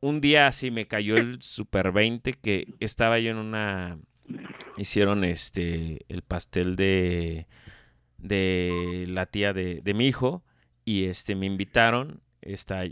[0.00, 4.00] un día así me cayó el super 20 que estaba yo en una,
[4.76, 7.46] hicieron este, el pastel de,
[8.18, 10.42] de la tía de, de mi hijo
[10.84, 12.84] y este, me invitaron, está,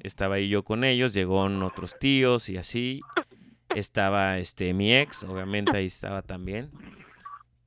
[0.00, 3.00] estaba ahí yo con ellos, llegó otros tíos y así,
[3.70, 6.70] estaba este, mi ex, obviamente ahí estaba también,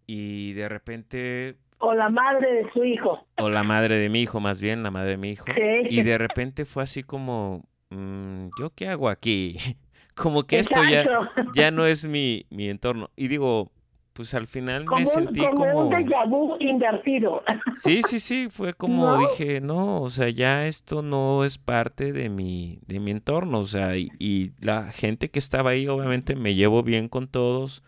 [0.06, 3.26] y de repente o la madre de su hijo.
[3.38, 5.46] O la madre de mi hijo, más bien, la madre de mi hijo.
[5.90, 9.58] Y de repente fue así como, mm, ¿yo qué hago aquí?
[10.16, 11.04] como que esto ya,
[11.56, 13.10] ya no es mi, mi entorno.
[13.16, 13.72] Y digo,
[14.22, 15.88] pues al final me sentí como...
[15.88, 17.44] un déjà vu invertido.
[17.74, 22.30] Sí, sí, sí, fue como dije, no, o sea, ya esto no es parte de
[22.30, 26.54] mi, de mi entorno, o sea, y, y la gente que estaba ahí, obviamente me
[26.54, 27.84] llevo bien con todos,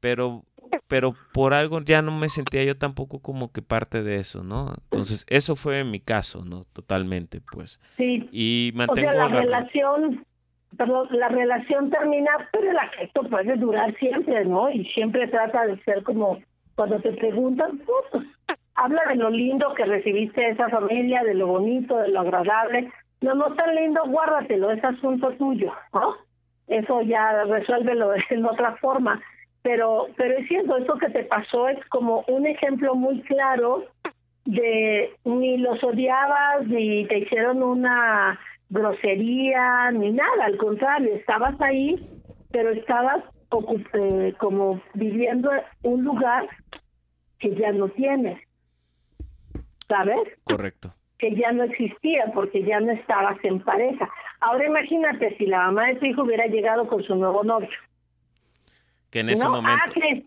[0.00, 0.44] pero
[0.88, 4.74] pero por algo ya no me sentía yo tampoco como que parte de eso, ¿no?
[4.84, 6.64] Entonces, eso fue mi caso, ¿no?
[6.72, 7.80] Totalmente, pues.
[7.96, 8.28] Sí.
[8.32, 10.24] Y mantengo o sea, la, relación,
[10.76, 14.70] perdón, la relación termina, pero el afecto puede durar siempre, ¿no?
[14.70, 16.38] Y siempre trata de ser como
[16.74, 17.80] cuando te preguntan,
[18.74, 22.90] habla de lo lindo que recibiste de esa familia, de lo bonito, de lo agradable.
[23.20, 26.16] No, no tan lindo, guárdatelo, es asunto tuyo, ¿no?
[26.68, 29.20] Eso ya resuélvelo en otra forma
[29.62, 33.84] pero pero es cierto eso que te pasó es como un ejemplo muy claro
[34.44, 38.38] de ni los odiabas ni te hicieron una
[38.70, 41.96] grosería ni nada al contrario estabas ahí
[42.50, 43.22] pero estabas
[43.94, 45.50] eh, como viviendo
[45.82, 46.48] un lugar
[47.38, 48.40] que ya no tienes
[49.90, 50.94] sabes correcto.
[51.18, 54.08] Que ya no existía porque ya no estabas en pareja.
[54.40, 57.68] Ahora imagínate si la mamá de tu hijo hubiera llegado con su nuevo novio.
[59.10, 59.82] Que en ese momento...
[59.86, 60.24] Ah,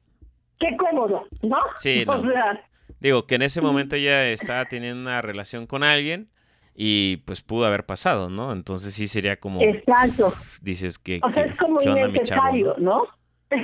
[0.59, 1.57] qué, cómodo, ¿no?
[1.77, 2.05] Sí,
[2.99, 6.29] Digo, que en ese momento ella estaba teniendo una relación con alguien
[6.75, 8.51] y pues pudo haber pasado, ¿no?
[8.51, 9.61] Entonces sí sería como...
[9.61, 10.33] Exacto.
[10.61, 11.19] Dices que...
[11.23, 13.07] O sea, es como innecesario, ¿no?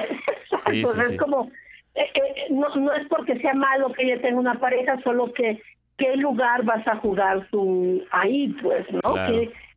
[0.65, 1.49] Sí, sí, es como...
[1.95, 5.61] Eh, eh, no, no es porque sea malo que ella tenga una pareja, solo que
[5.97, 9.15] qué lugar vas a jugar tú ahí, pues, ¿no?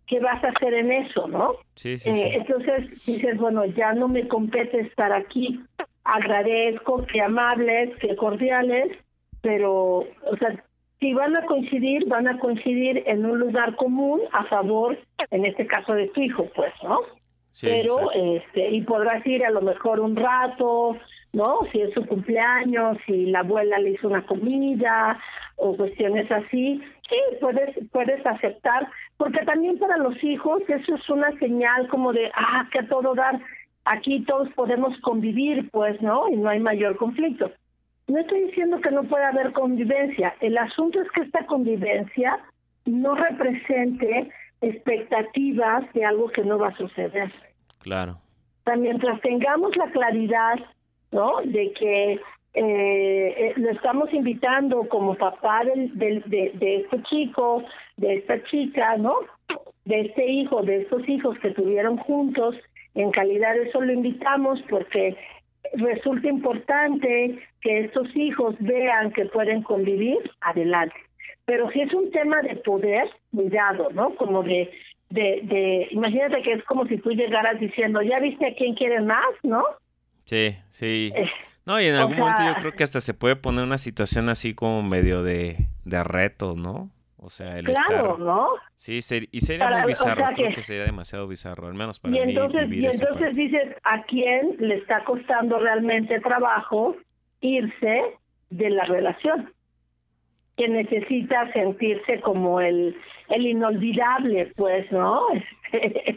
[0.06, 1.54] ¿qué vas a hacer en eso, no?
[1.74, 5.60] Sí, sí, eh, Entonces dices, bueno, ya no me compete estar aquí,
[6.04, 8.92] agradezco, que amables, que cordiales,
[9.40, 10.62] pero, o sea,
[11.02, 14.96] si van a coincidir, van a coincidir en un lugar común a favor,
[15.32, 17.00] en este caso de tu hijo, pues, ¿no?
[17.50, 20.96] Sí, pero, este, y podrás ir a lo mejor un rato,
[21.32, 21.58] ¿no?
[21.72, 25.18] Si es su cumpleaños, si la abuela le hizo una comida
[25.56, 31.36] o cuestiones así, sí, puedes, puedes aceptar, porque también para los hijos eso es una
[31.40, 33.40] señal como de, ah, que a todo dar,
[33.86, 36.28] aquí todos podemos convivir, pues, ¿no?
[36.28, 37.50] Y no hay mayor conflicto.
[38.08, 42.38] No estoy diciendo que no pueda haber convivencia, el asunto es que esta convivencia
[42.84, 47.32] no represente expectativas de algo que no va a suceder.
[47.78, 48.18] Claro.
[48.66, 50.58] O mientras tengamos la claridad,
[51.10, 51.40] ¿no?
[51.44, 52.20] De que eh,
[52.54, 57.64] eh, lo estamos invitando como papá del, del, de, de este chico,
[57.96, 59.14] de esta chica, ¿no?
[59.84, 62.54] De este hijo, de estos hijos que tuvieron juntos,
[62.94, 65.16] en calidad de eso lo invitamos porque
[65.74, 70.96] resulta importante que estos hijos vean que pueden convivir, adelante.
[71.44, 74.14] Pero si es un tema de poder, cuidado, ¿no?
[74.16, 74.70] Como de,
[75.10, 79.04] de, de, imagínate que es como si tú llegaras diciendo, ya viste a quién quieres
[79.04, 79.64] más, ¿no?
[80.24, 81.12] Sí, sí.
[81.14, 81.28] Eh,
[81.66, 84.54] no, y en algún momento yo creo que hasta se puede poner una situación así
[84.54, 86.90] como medio de, de reto, ¿no?
[87.24, 88.48] O sea, el claro, ¿no?
[88.78, 90.60] Sí, y sería muy bizarro, creo que...
[90.60, 95.04] sería demasiado bizarro, al menos para y entonces, Y entonces dices, ¿a quién le está
[95.04, 96.96] costando realmente trabajo
[97.40, 98.02] irse
[98.50, 99.52] de la relación?
[100.56, 102.96] Que necesita sentirse como el,
[103.32, 105.20] el inolvidable, pues, ¿no?
[105.72, 106.10] Este,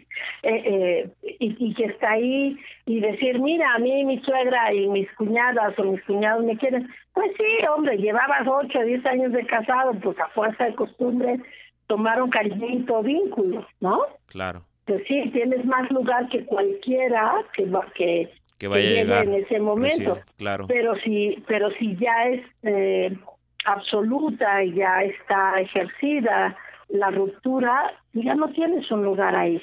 [0.44, 5.10] eh, eh, y, que está ahí y decir, mira, a mí mi suegra y mis
[5.14, 6.90] cuñadas o mis cuñados me quieren.
[7.14, 11.40] Pues sí, hombre, llevabas ocho o diez años de casado, pues a fuerza de costumbre,
[11.88, 14.02] tomaron cariñito vínculo, ¿no?
[14.26, 14.66] Claro.
[14.84, 19.36] Pues sí, tienes más lugar que cualquiera que va, que, que vaya a llegar en
[19.36, 20.20] ese momento.
[20.38, 20.68] claro.
[20.68, 23.18] Pero si, pero si ya es eh,
[23.64, 26.58] absoluta y ya está ejercida
[26.90, 29.62] la ruptura, ya no tienes un lugar ahí.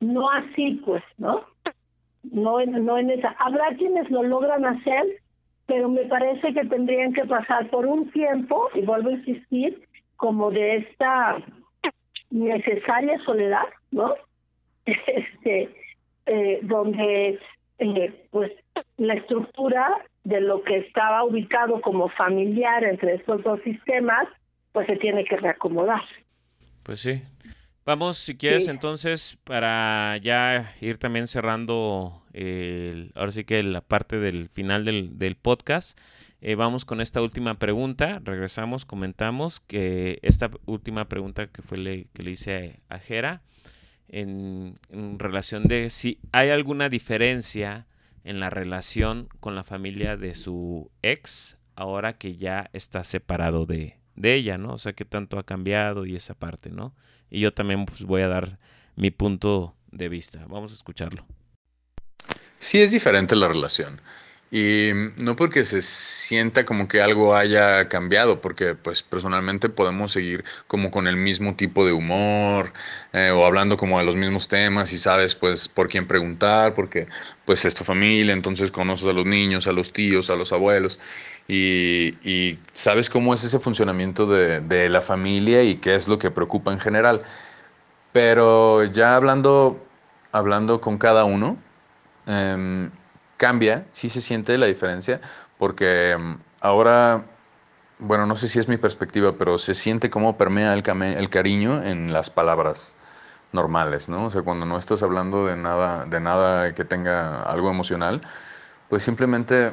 [0.00, 1.44] No así, pues, ¿no?
[2.24, 3.30] No no en esa.
[3.38, 5.04] Habrá quienes lo logran hacer,
[5.66, 9.86] pero me parece que tendrían que pasar por un tiempo, y vuelvo a insistir,
[10.16, 11.38] como de esta
[12.30, 14.14] necesaria soledad, ¿no?
[14.84, 15.68] Este,
[16.26, 17.38] eh, donde
[17.78, 18.52] eh, pues
[18.96, 19.88] la estructura
[20.24, 24.28] de lo que estaba ubicado como familiar entre estos dos sistemas,
[24.72, 26.02] pues se tiene que reacomodar.
[26.82, 27.22] Pues sí.
[27.84, 34.20] Vamos, si quieres, entonces, para ya ir también cerrando, el, ahora sí que la parte
[34.20, 35.98] del final del, del podcast,
[36.40, 38.20] eh, vamos con esta última pregunta.
[38.22, 43.42] Regresamos, comentamos que esta última pregunta que fue le, que le hice a Jera
[44.08, 47.86] en, en, relación de si hay alguna diferencia
[48.22, 54.01] en la relación con la familia de su ex ahora que ya está separado de,
[54.14, 54.74] de ella, ¿no?
[54.74, 56.94] O sea, que tanto ha cambiado y esa parte, ¿no?
[57.30, 58.58] Y yo también pues, voy a dar
[58.96, 60.44] mi punto de vista.
[60.48, 61.26] Vamos a escucharlo.
[62.58, 64.00] Sí es diferente la relación.
[64.54, 70.44] Y no porque se sienta como que algo haya cambiado, porque pues personalmente podemos seguir
[70.66, 72.74] como con el mismo tipo de humor
[73.14, 77.08] eh, o hablando como de los mismos temas y sabes pues por quién preguntar, porque
[77.46, 81.00] pues es tu familia, entonces conoces a los niños, a los tíos, a los abuelos
[81.48, 86.18] y, y sabes cómo es ese funcionamiento de, de, la familia y qué es lo
[86.18, 87.22] que preocupa en general.
[88.12, 89.82] Pero ya hablando,
[90.30, 91.56] hablando con cada uno,
[92.26, 92.90] eh,
[93.42, 95.20] cambia, sí se siente la diferencia,
[95.58, 97.24] porque mm, ahora,
[97.98, 101.82] bueno, no sé si es mi perspectiva, pero se siente cómo permea el, el cariño
[101.82, 102.94] en las palabras
[103.50, 104.26] normales, ¿no?
[104.26, 108.22] O sea, cuando no estás hablando de nada, de nada que tenga algo emocional,
[108.88, 109.72] pues simplemente,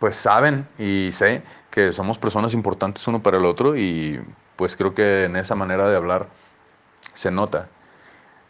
[0.00, 4.20] pues saben y sé que somos personas importantes uno para el otro y
[4.56, 6.26] pues creo que en esa manera de hablar
[7.14, 7.68] se nota.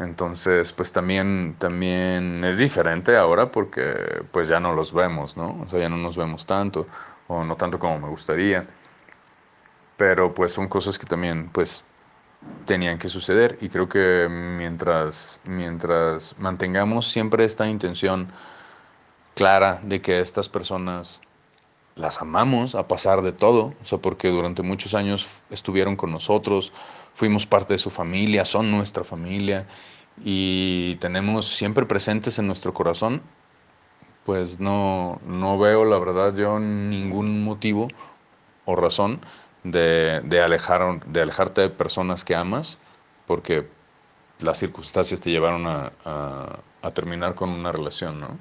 [0.00, 5.60] Entonces, pues también, también es diferente ahora porque pues ya no los vemos, ¿no?
[5.62, 6.86] O sea, ya no nos vemos tanto
[7.28, 8.66] o no tanto como me gustaría.
[9.98, 11.84] Pero pues son cosas que también pues
[12.64, 18.32] tenían que suceder y creo que mientras, mientras mantengamos siempre esta intención
[19.34, 21.20] clara de que estas personas
[22.00, 26.72] las amamos a pasar de todo, o sea, porque durante muchos años estuvieron con nosotros,
[27.12, 29.66] fuimos parte de su familia, son nuestra familia
[30.24, 33.22] y tenemos siempre presentes en nuestro corazón,
[34.24, 37.88] pues no, no veo, la verdad, yo ningún motivo
[38.64, 39.20] o razón
[39.64, 40.40] de, de,
[41.06, 42.78] de alejarte de personas que amas,
[43.26, 43.68] porque
[44.40, 48.38] las circunstancias te llevaron a, a, a terminar con una relación, ¿no?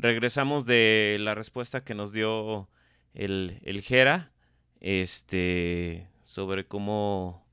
[0.00, 2.68] Regresamos de la respuesta que nos dio
[3.14, 4.32] el, el Jera,
[4.80, 7.46] este, sobre cómo,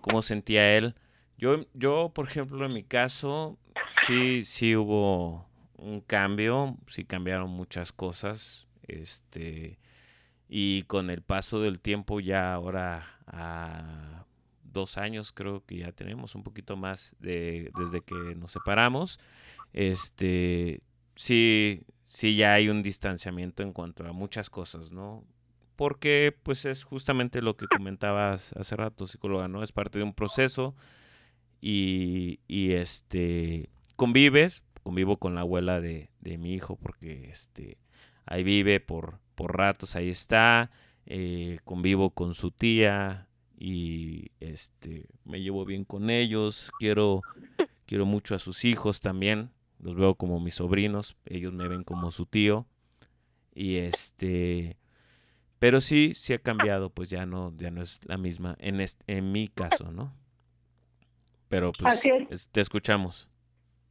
[0.00, 0.94] cómo sentía él.
[1.36, 3.58] Yo, yo, por ejemplo, en mi caso,
[4.06, 9.78] sí, sí hubo un cambio, sí cambiaron muchas cosas, este,
[10.48, 14.24] y con el paso del tiempo ya ahora a
[14.62, 19.20] dos años creo que ya tenemos un poquito más de, desde que nos separamos,
[19.72, 20.80] este,
[21.14, 25.24] sí, sí ya hay un distanciamiento en cuanto a muchas cosas, ¿no?
[25.76, 29.62] Porque pues es justamente lo que comentabas hace rato, psicóloga, ¿no?
[29.62, 30.74] Es parte de un proceso
[31.60, 37.78] y, y este, convives, convivo con la abuela de, de, mi hijo porque este,
[38.26, 40.70] ahí vive por, por ratos, ahí está,
[41.06, 47.22] eh, convivo con su tía y este, me llevo bien con ellos, quiero,
[47.86, 49.50] quiero mucho a sus hijos también,
[49.84, 52.66] los veo como mis sobrinos, ellos me ven como su tío.
[53.54, 54.78] Y este,
[55.58, 59.32] pero sí, sí ha cambiado, pues ya no, ya no es la misma en, en
[59.32, 60.12] mi caso, ¿no?
[61.48, 63.28] Pero pues te escuchamos.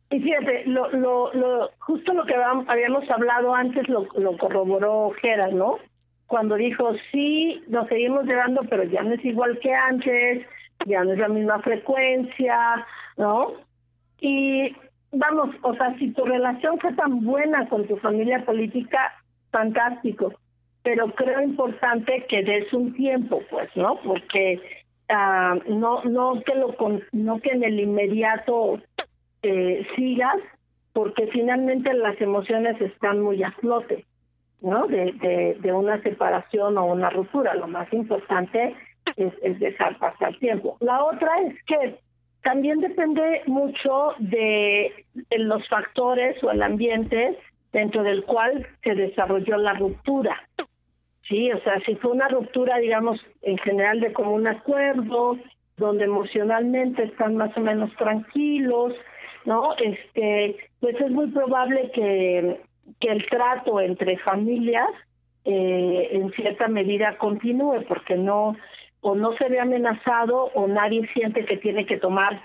[0.10, 5.50] Y fíjate, lo, lo, lo, justo lo que habíamos hablado antes lo, lo corroboró Gera,
[5.50, 5.78] ¿no?
[6.26, 10.46] Cuando dijo, sí, nos seguimos llevando, pero ya no es igual que antes,
[10.88, 12.86] ya no es la misma frecuencia,
[13.18, 13.54] ¿no?
[14.20, 14.76] Y
[15.14, 19.14] vamos, o sea, si tu relación fue tan buena con tu familia política,
[19.51, 20.34] fantástico,
[20.84, 23.95] pero creo importante que des un tiempo, pues, ¿no?
[24.03, 24.59] Porque
[25.09, 26.76] uh, no no que lo
[27.11, 28.82] no que en el inmediato
[29.43, 30.38] eh, sigas,
[30.91, 34.05] porque finalmente las emociones están muy a flote,
[34.61, 34.88] ¿no?
[34.88, 37.55] De, de, de una separación o una ruptura.
[37.55, 38.76] Lo más importante
[39.16, 40.78] es, es dejar pasar tiempo.
[40.82, 41.99] La otra es que
[42.44, 45.06] también depende mucho de,
[45.38, 47.38] los factores o el ambiente
[47.72, 50.38] dentro del cual se desarrolló la ruptura.
[51.28, 55.38] Sí, o sea, si fue una ruptura, digamos, en general de común acuerdo,
[55.78, 58.94] donde emocionalmente están más o menos tranquilos,
[59.46, 59.74] ¿no?
[59.78, 62.62] Este, pues es muy probable que,
[63.00, 64.89] que el trato entre familias
[65.46, 68.56] eh, en cierta medida continúe, porque no
[69.04, 72.41] o no se ve amenazado o nadie siente que tiene que tomar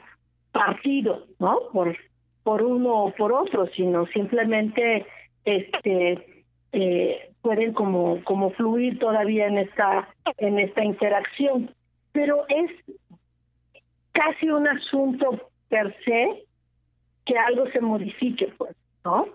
[0.53, 1.61] partido, ¿no?
[1.73, 1.97] Por,
[2.43, 5.07] por uno o por otro, sino simplemente
[5.45, 11.71] este eh, pueden como como fluir todavía en esta en esta interacción
[12.13, 12.71] pero es
[14.13, 16.45] casi un asunto per se
[17.25, 19.29] que algo se modifique pues no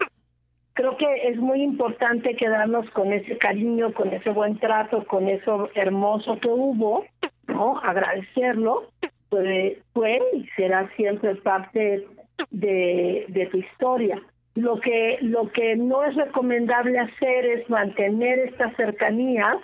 [0.74, 5.69] creo que es muy importante quedarnos con ese cariño, con ese buen trato, con eso
[5.76, 7.05] hermoso que hubo,
[7.54, 7.80] ¿no?
[7.80, 8.89] Agradecerlo,
[9.30, 12.06] pues fue y será siempre parte
[12.51, 14.22] de, de tu historia.
[14.56, 19.58] Lo que, lo que no es recomendable hacer es mantener esta cercanía,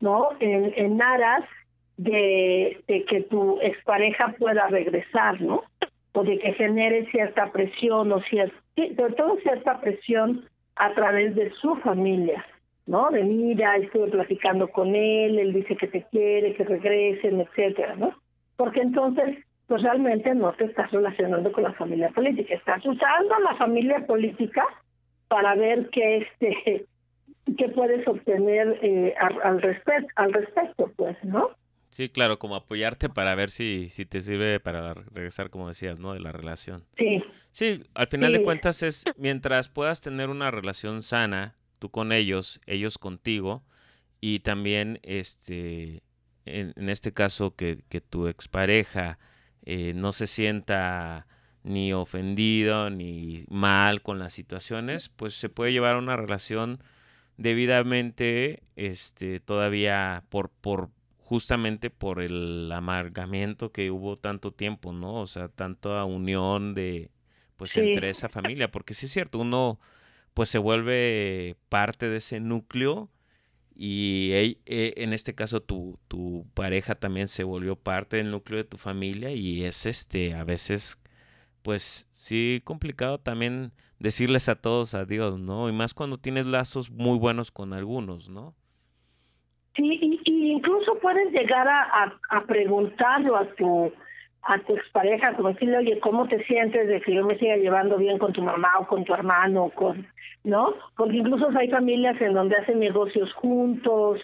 [0.00, 0.30] ¿no?
[0.40, 1.44] En, en aras
[1.96, 5.62] de, que tu expareja pueda regresar, ¿no?
[6.16, 10.46] o de que genere cierta presión o cierta, sobre todo cierta presión
[10.76, 12.44] a través de su familia,
[12.86, 13.10] ¿no?
[13.10, 18.14] De mira, estuve platicando con él, él dice que te quiere, que regresen, etcétera, ¿no?
[18.56, 23.40] Porque entonces, pues realmente no te estás relacionando con la familia política, estás usando a
[23.40, 24.64] la familia política
[25.28, 26.86] para ver qué este
[27.58, 31.50] qué puedes obtener eh, al, al respecto, al respecto, pues, ¿no?
[31.90, 36.12] Sí, claro, como apoyarte para ver si, si te sirve para regresar, como decías, ¿no?
[36.12, 36.84] De la relación.
[36.98, 37.22] Sí.
[37.52, 41.54] Sí, al final de cuentas es mientras puedas tener una relación sana,
[41.86, 43.62] tú con ellos, ellos contigo,
[44.20, 46.02] y también, este,
[46.44, 49.18] en, este caso, que, que tu expareja
[49.62, 51.26] eh, no se sienta
[51.62, 56.82] ni ofendido ni mal con las situaciones, pues se puede llevar una relación
[57.36, 65.14] debidamente, este, todavía por, por, justamente por el amargamiento que hubo tanto tiempo, ¿no?
[65.20, 67.10] O sea, tanta unión de,
[67.56, 69.78] pues, entre esa familia, porque sí es cierto, uno,
[70.36, 73.08] pues, se vuelve parte de ese núcleo
[73.74, 74.32] y
[74.66, 78.76] e, en este caso tu, tu pareja también se volvió parte del núcleo de tu
[78.76, 81.02] familia y es, este, a veces,
[81.62, 85.70] pues, sí complicado también decirles a todos adiós, ¿no?
[85.70, 88.54] Y más cuando tienes lazos muy buenos con algunos, ¿no?
[89.74, 93.90] Sí, y, incluso puedes llegar a, a, preguntarlo a tu
[94.48, 97.96] a tu expareja, como decirle, oye, ¿cómo te sientes de que yo me siga llevando
[97.96, 100.06] bien con tu mamá o con tu hermano, con,
[100.44, 100.74] ¿no?
[100.96, 104.20] Porque incluso hay familias en donde hacen negocios juntos,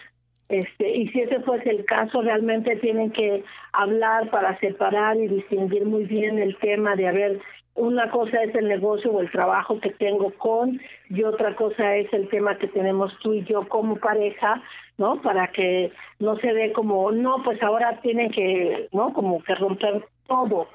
[0.49, 5.85] este, y si ese fuese el caso, realmente tienen que hablar para separar y distinguir
[5.85, 7.39] muy bien el tema de, haber
[7.75, 12.11] una cosa es el negocio o el trabajo que tengo con y otra cosa es
[12.13, 14.61] el tema que tenemos tú y yo como pareja,
[14.97, 15.21] ¿no?
[15.21, 19.11] Para que no se ve como, no, pues ahora tienen que, ¿no?
[19.13, 20.67] Como que romper todo.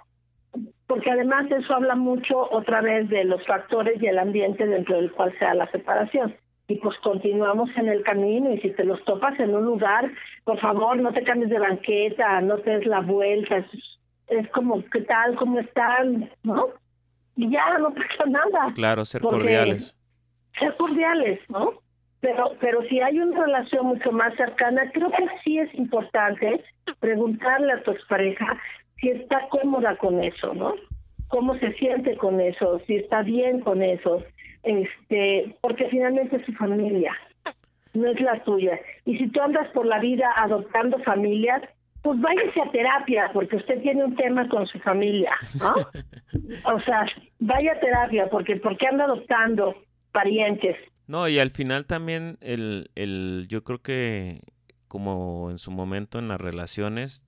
[0.87, 5.13] Porque además eso habla mucho otra vez de los factores y el ambiente dentro del
[5.13, 6.35] cual sea la separación.
[6.69, 10.11] Y pues continuamos en el camino y si te los topas en un lugar,
[10.45, 13.67] por favor no te cambies de banqueta, no te des la vuelta, es,
[14.29, 15.35] es como, ¿qué tal?
[15.37, 16.31] ¿Cómo están?
[16.43, 16.69] ¿No?
[17.37, 18.73] Y ya no pasa nada.
[18.75, 19.95] Claro, ser cordiales.
[20.59, 21.73] Ser cordiales, ¿no?
[22.21, 26.65] Pero, pero si hay una relación mucho más cercana, creo que sí es importante
[26.99, 28.61] preguntarle a tu expareja
[29.01, 30.75] si está cómoda con eso, ¿no?
[31.29, 34.23] Cómo se siente con eso, si está bien con eso,
[34.63, 37.13] este, porque finalmente es su familia,
[37.95, 38.79] no es la tuya.
[39.05, 41.63] Y si tú andas por la vida adoptando familias,
[42.03, 45.75] pues váyase a terapia, porque usted tiene un tema con su familia, ¿no?
[46.73, 47.05] O sea,
[47.41, 49.75] vaya a terapia, porque porque anda adoptando
[50.13, 50.77] parientes.
[51.07, 54.41] No, y al final también el, el, yo creo que
[54.87, 57.23] como en su momento en las relaciones,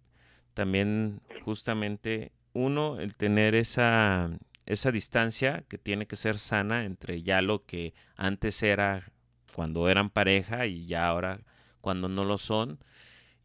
[0.55, 4.30] también justamente uno, el tener esa,
[4.66, 9.12] esa distancia que tiene que ser sana entre ya lo que antes era
[9.55, 11.40] cuando eran pareja y ya ahora
[11.80, 12.78] cuando no lo son.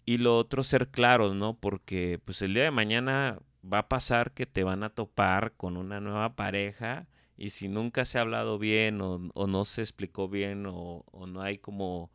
[0.06, 1.56] Y lo otro, ser claros, ¿no?
[1.58, 3.40] Porque pues el día de mañana
[3.72, 8.06] va a pasar que te van a topar con una nueva pareja y si nunca
[8.06, 12.12] se ha hablado bien o, no se explicó bien o, no hay como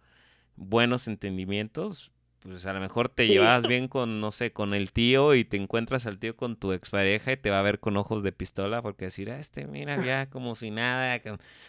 [0.57, 2.13] buenos entendimientos,
[2.43, 5.57] pues a lo mejor te llevabas bien con, no sé, con el tío y te
[5.57, 8.81] encuentras al tío con tu expareja y te va a ver con ojos de pistola
[8.81, 11.21] porque decir, ah, este, mira, ya como si nada,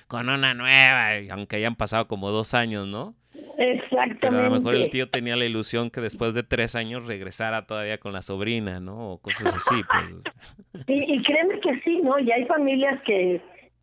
[0.07, 3.15] con, una nueva, aunque hayan pasado como dos años, ¿no?
[3.57, 4.27] Exactamente.
[4.27, 7.65] Pero a lo mejor el tío tenía la ilusión que después de tres años regresara
[7.65, 9.11] todavía con la sobrina, ¿no?
[9.11, 10.85] O cosas así, pues.
[10.87, 12.17] Y créeme que sí, ¿no?
[12.19, 13.41] Y hay familias que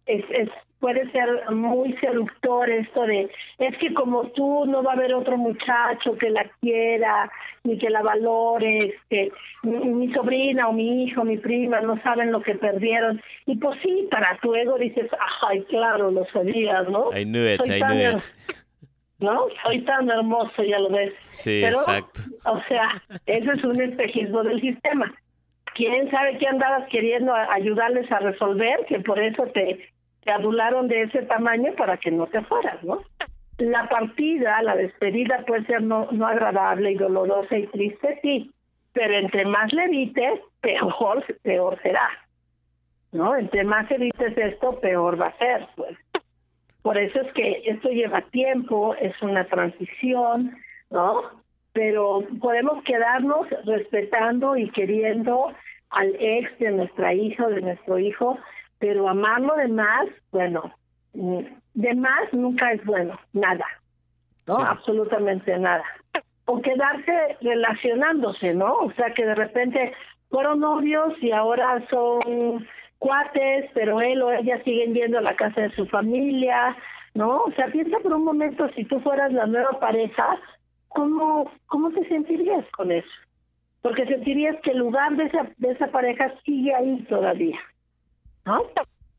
[0.08, 0.48] es, es
[0.80, 3.28] puede ser muy seductor esto de,
[3.58, 7.30] es que como tú no va a haber otro muchacho que la quiera,
[7.64, 9.32] ni que la valore, este,
[9.62, 13.20] mi, sobrina o mi hijo, mi prima no saben lo que perdieron.
[13.46, 15.10] Y pues sí, para tu ego dices,
[15.48, 17.10] ay, claro, lo sabías, ¿no?
[17.16, 18.24] I knew it, I knew it.
[19.18, 19.46] ¿no?
[19.64, 21.12] Soy tan hermoso, ya lo ves.
[21.30, 22.20] Sí, exacto.
[22.44, 25.12] O sea, eso es un espejismo del sistema.
[25.74, 28.84] ¿Quién sabe qué andabas queriendo ayudarles a resolver?
[28.88, 29.90] Que por eso te
[30.24, 33.02] te adularon de ese tamaño para que no te fueras, ¿no?
[33.58, 38.52] La partida, la despedida puede ser no, no agradable y dolorosa y triste, sí,
[38.92, 42.08] pero entre más le evites, peor, peor será,
[43.12, 43.36] ¿no?
[43.36, 45.96] Entre más evites esto, peor va a ser, pues.
[46.82, 50.56] Por eso es que esto lleva tiempo, es una transición,
[50.90, 51.22] ¿no?
[51.72, 55.52] Pero podemos quedarnos respetando y queriendo
[55.90, 58.38] al ex de nuestra hija o de nuestro hijo
[58.78, 60.72] pero amarlo de más, bueno,
[61.14, 61.40] mm,
[61.74, 63.66] de más nunca es bueno, nada,
[64.46, 64.56] ¿no?
[64.58, 65.84] Absolutamente nada.
[66.46, 68.72] O quedarse relacionándose, ¿no?
[68.74, 69.92] O sea, que de repente
[70.30, 72.66] fueron novios y ahora son
[72.98, 76.76] cuates, pero él o ella siguen yendo a la casa de su familia,
[77.14, 77.42] ¿no?
[77.42, 80.38] O sea, piensa por un momento si tú fueras la nueva pareja,
[80.88, 83.08] ¿cómo, cómo te sentirías con eso?
[83.82, 87.58] Porque sentirías que el lugar de esa, de esa pareja sigue ahí todavía.
[88.48, 88.62] ¿No?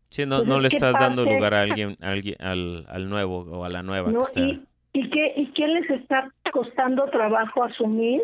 [0.09, 3.69] Sí, no, no le estás dando lugar a alguien, alguien al, al nuevo o a
[3.69, 4.11] la nueva.
[4.35, 4.61] y,
[4.93, 8.21] ¿y, qué, ¿Y qué les está costando trabajo asumir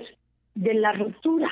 [0.56, 1.48] de la ruptura?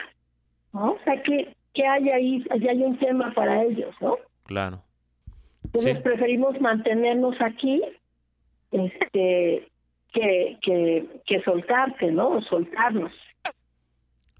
[0.73, 0.93] ¿no?
[0.93, 2.43] O sea, ¿qué, qué hay ahí?
[2.59, 4.17] Ya hay un tema para ellos, ¿no?
[4.45, 4.81] Claro.
[5.65, 7.81] Entonces preferimos mantenernos aquí
[8.71, 9.69] este,
[10.13, 12.41] que, que, que soltarse, ¿no?
[12.41, 13.11] soltarnos.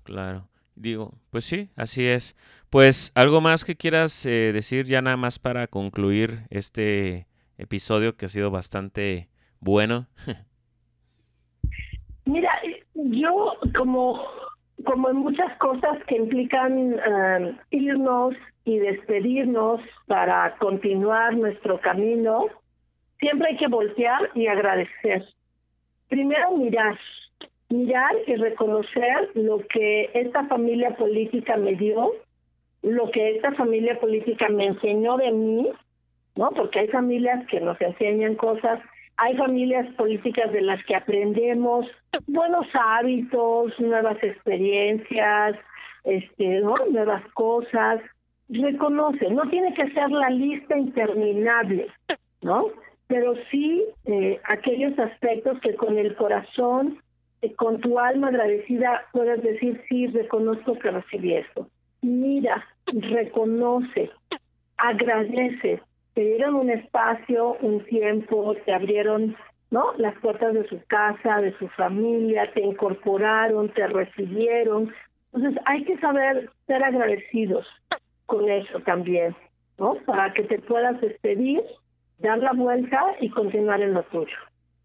[0.04, 0.48] Claro.
[0.84, 2.36] Digo, pues sí, así es.
[2.70, 7.26] Pues algo más que quieras eh, decir ya nada más para concluir este
[7.58, 9.30] episodio que ha sido bastante
[9.62, 10.08] bueno.
[12.26, 12.52] Mira,
[12.96, 14.26] yo como
[14.84, 22.48] como en muchas cosas que implican um, irnos y despedirnos para continuar nuestro camino,
[23.20, 25.24] siempre hay que voltear y agradecer.
[26.10, 27.00] Primero mirar,
[27.74, 32.12] mirar y reconocer lo que esta familia política me dio,
[32.84, 35.70] lo que esta familia política me enseñó de mí,
[36.36, 36.52] ¿no?
[36.52, 38.80] Porque hay familias que nos enseñan cosas,
[39.18, 41.86] hay familias políticas de las que aprendemos
[42.28, 45.56] buenos hábitos, nuevas experiencias,
[46.04, 46.76] este, ¿no?
[46.92, 48.02] Nuevas cosas.
[48.50, 51.88] Reconoce, no tiene que ser la lista interminable,
[52.42, 52.68] ¿no?
[53.08, 57.00] Pero sí eh, aquellos aspectos que con el corazón
[57.52, 61.68] con tu alma agradecida puedas decir, sí, reconozco que recibí esto.
[62.02, 64.10] Mira, reconoce,
[64.78, 65.82] agradece.
[66.14, 69.36] Te dieron un espacio, un tiempo, te abrieron
[69.72, 69.94] ¿no?
[69.98, 74.94] las puertas de su casa, de su familia, te incorporaron, te recibieron.
[75.34, 77.66] Entonces hay que saber ser agradecidos
[78.28, 79.36] con eso también,
[79.80, 79.96] ¿no?
[80.06, 81.64] Para que te puedas despedir,
[82.20, 84.38] dar la vuelta y continuar en lo tuyo.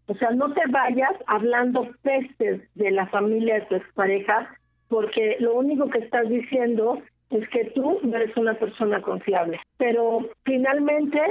[0.09, 4.49] O sea, no te vayas hablando pestes de la familia de tu expareja,
[4.87, 6.99] porque lo único que estás diciendo
[7.29, 9.59] es que tú no eres una persona confiable.
[9.77, 11.21] Pero finalmente,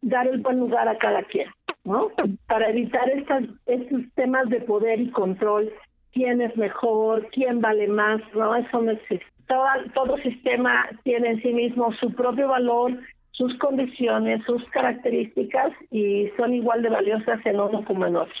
[0.00, 1.50] dar el buen lugar a cada quien,
[1.84, 2.10] ¿no?
[2.48, 5.70] Para evitar estas, estos temas de poder y control,
[6.12, 8.56] quién es mejor, quién vale más, ¿no?
[8.56, 9.26] Eso no existe.
[9.46, 12.98] Todo, todo sistema tiene en sí mismo su propio valor,
[13.32, 18.34] sus condiciones, sus características y son igual de valiosas en uno como en otro.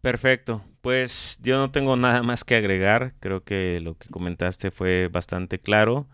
[0.00, 0.62] Perfecto.
[0.80, 3.14] Pues yo no tengo nada más que agregar.
[3.20, 6.06] Creo que lo que comentaste fue bastante claro.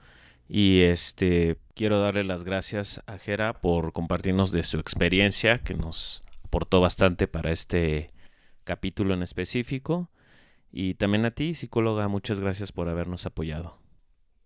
[0.48, 6.24] Y este quiero darle las gracias a Jera por compartirnos de su experiencia, que nos
[6.44, 8.08] aportó bastante para este
[8.64, 10.10] capítulo en específico.
[10.70, 13.81] Y también a ti, psicóloga, muchas gracias por habernos apoyado.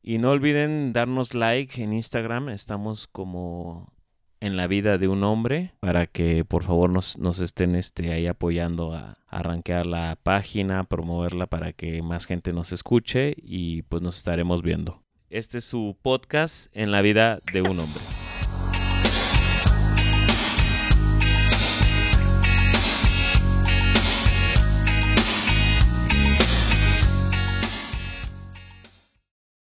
[0.08, 3.92] Y no olviden darnos like en Instagram, estamos como
[4.38, 8.94] en la vida de un hombre para que por favor nos, estén este, ahí apoyando
[8.94, 14.62] a arranquear la página, promoverla para que más gente nos escuche y pues nos estaremos
[14.62, 15.02] viendo.
[15.28, 18.02] Este es su podcast en la vida de un hombre.